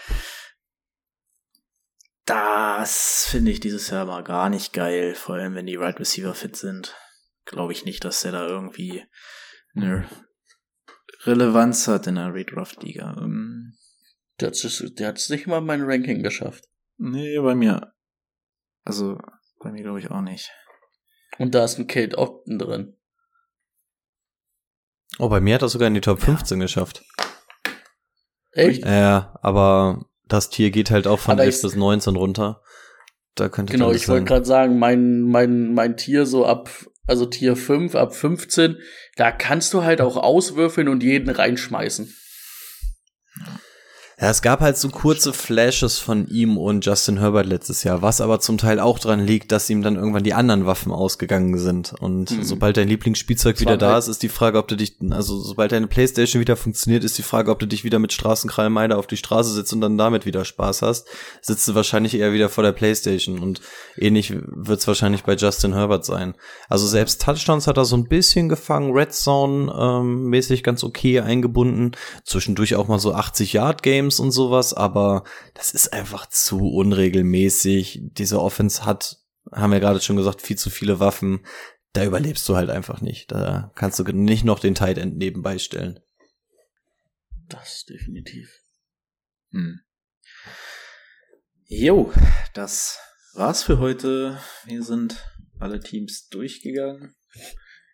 [2.26, 6.34] das finde ich dieses Jahr mal gar nicht geil, vor allem wenn die Right Receiver
[6.34, 6.96] fit sind.
[7.44, 9.04] Glaube ich nicht, dass der da irgendwie
[9.74, 10.08] eine
[11.24, 13.16] Relevanz hat in der Redraft-Liga.
[13.18, 13.76] Ähm,
[14.40, 16.64] der hat es nicht mal in mein Ranking geschafft.
[16.96, 17.92] Nee, bei mir.
[18.84, 19.18] Also,
[19.60, 20.50] bei mir glaube ich auch nicht.
[21.38, 22.96] Und da ist ein Kate Ogden drin.
[25.18, 26.64] Oh, bei mir hat er sogar in die Top 15 ja.
[26.64, 27.04] geschafft.
[28.54, 28.84] Echt?
[28.84, 32.62] Ja, aber das Tier geht halt auch von 11 bis 19 runter.
[33.34, 36.70] Da könnte Genau, ich wollte gerade sagen, mein, mein, mein Tier so ab,
[37.06, 38.78] also Tier 5, ab 15,
[39.16, 42.14] da kannst du halt auch auswürfeln und jeden reinschmeißen.
[44.20, 48.20] Ja, es gab halt so kurze Flashes von ihm und Justin Herbert letztes Jahr, was
[48.20, 51.94] aber zum Teil auch dran liegt, dass ihm dann irgendwann die anderen Waffen ausgegangen sind.
[51.98, 52.44] Und mhm.
[52.44, 55.88] sobald dein Lieblingsspielzeug wieder da ist, ist die Frage, ob du dich, also sobald deine
[55.88, 59.52] Playstation wieder funktioniert, ist die Frage, ob du dich wieder mit Straßenkrallmeide auf die Straße
[59.52, 61.08] sitzt und dann damit wieder Spaß hast.
[61.42, 63.62] Sitzt du wahrscheinlich eher wieder vor der Playstation und
[63.96, 66.34] ähnlich wird es wahrscheinlich bei Justin Herbert sein.
[66.68, 71.18] Also selbst Touchdowns hat er so ein bisschen gefangen, Red Zone ähm, mäßig ganz okay
[71.18, 71.92] eingebunden,
[72.24, 75.24] zwischendurch auch mal so 80 Yard Games Games und sowas, aber
[75.54, 78.00] das ist einfach zu unregelmäßig.
[78.02, 79.18] Diese Offense hat,
[79.50, 81.46] haben wir gerade schon gesagt, viel zu viele Waffen.
[81.92, 83.32] Da überlebst du halt einfach nicht.
[83.32, 86.00] Da kannst du nicht noch den Tight End nebenbei stellen.
[87.48, 88.60] Das definitiv.
[89.52, 89.80] Hm.
[91.66, 92.12] Jo,
[92.52, 92.98] das
[93.34, 94.38] war's für heute.
[94.66, 95.16] Wir sind
[95.58, 97.14] alle Teams durchgegangen.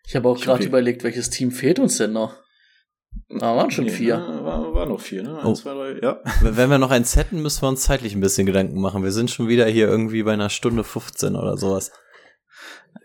[0.05, 2.37] Ich habe auch gerade überlegt, welches Team fehlt uns denn noch?
[3.39, 4.17] Da waren schon nee, vier.
[4.17, 5.37] Ne, war, war, noch vier, ne?
[5.37, 5.53] Eins, oh.
[5.53, 6.21] zwei, drei, ja.
[6.41, 9.03] Wenn wir noch eins hätten, müssen wir uns zeitlich ein bisschen Gedanken machen.
[9.03, 11.91] Wir sind schon wieder hier irgendwie bei einer Stunde 15 oder sowas.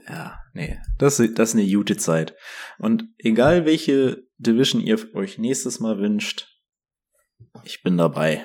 [0.08, 0.78] Ja, nee.
[0.98, 2.34] Das, das ist eine gute Zeit.
[2.78, 6.48] Und egal welche Division ihr euch nächstes Mal wünscht,
[7.62, 8.44] ich bin dabei.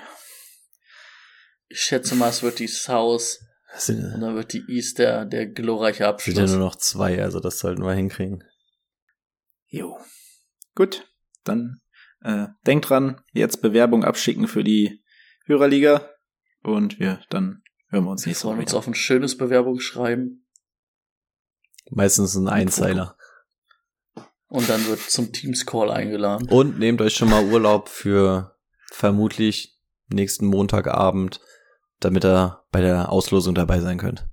[1.67, 3.39] Ich schätze mal, es wird die South.
[3.87, 6.35] Und dann wird die East der, der glorreiche Abschluss.
[6.35, 8.43] Sind ja nur noch zwei, also das sollten wir hinkriegen.
[9.67, 9.97] Jo.
[10.75, 11.05] Gut
[11.43, 11.81] dann
[12.21, 15.03] äh, denkt dran, jetzt Bewerbung abschicken für die
[15.45, 16.09] Hörerliga
[16.63, 18.55] und wir dann hören wir uns nächstes Mal.
[18.55, 20.45] Wir uns auf ein schönes Bewerbung schreiben.
[21.89, 23.17] Meistens ein Einzeiler.
[24.47, 26.47] Und dann wird zum Teams Call eingeladen.
[26.49, 28.57] Und nehmt euch schon mal Urlaub für
[28.91, 29.79] vermutlich
[30.09, 31.39] nächsten Montagabend,
[31.99, 34.27] damit ihr bei der Auslosung dabei sein könnt.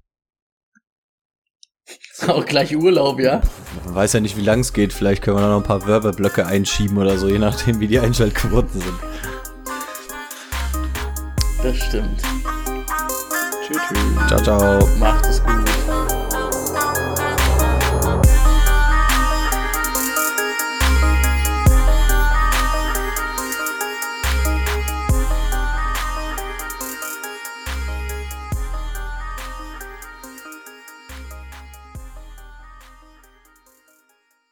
[2.26, 3.40] Auch gleich Urlaub, ja?
[3.84, 4.92] Man weiß ja nicht, wie lang es geht.
[4.92, 8.00] Vielleicht können wir da noch ein paar Werbeblöcke einschieben oder so, je nachdem, wie die
[8.00, 8.94] Einschaltquoten sind.
[11.62, 12.22] Das stimmt.
[13.66, 13.78] Tschüss.
[14.28, 14.88] Ciao, ciao.
[14.98, 15.67] Macht es gut.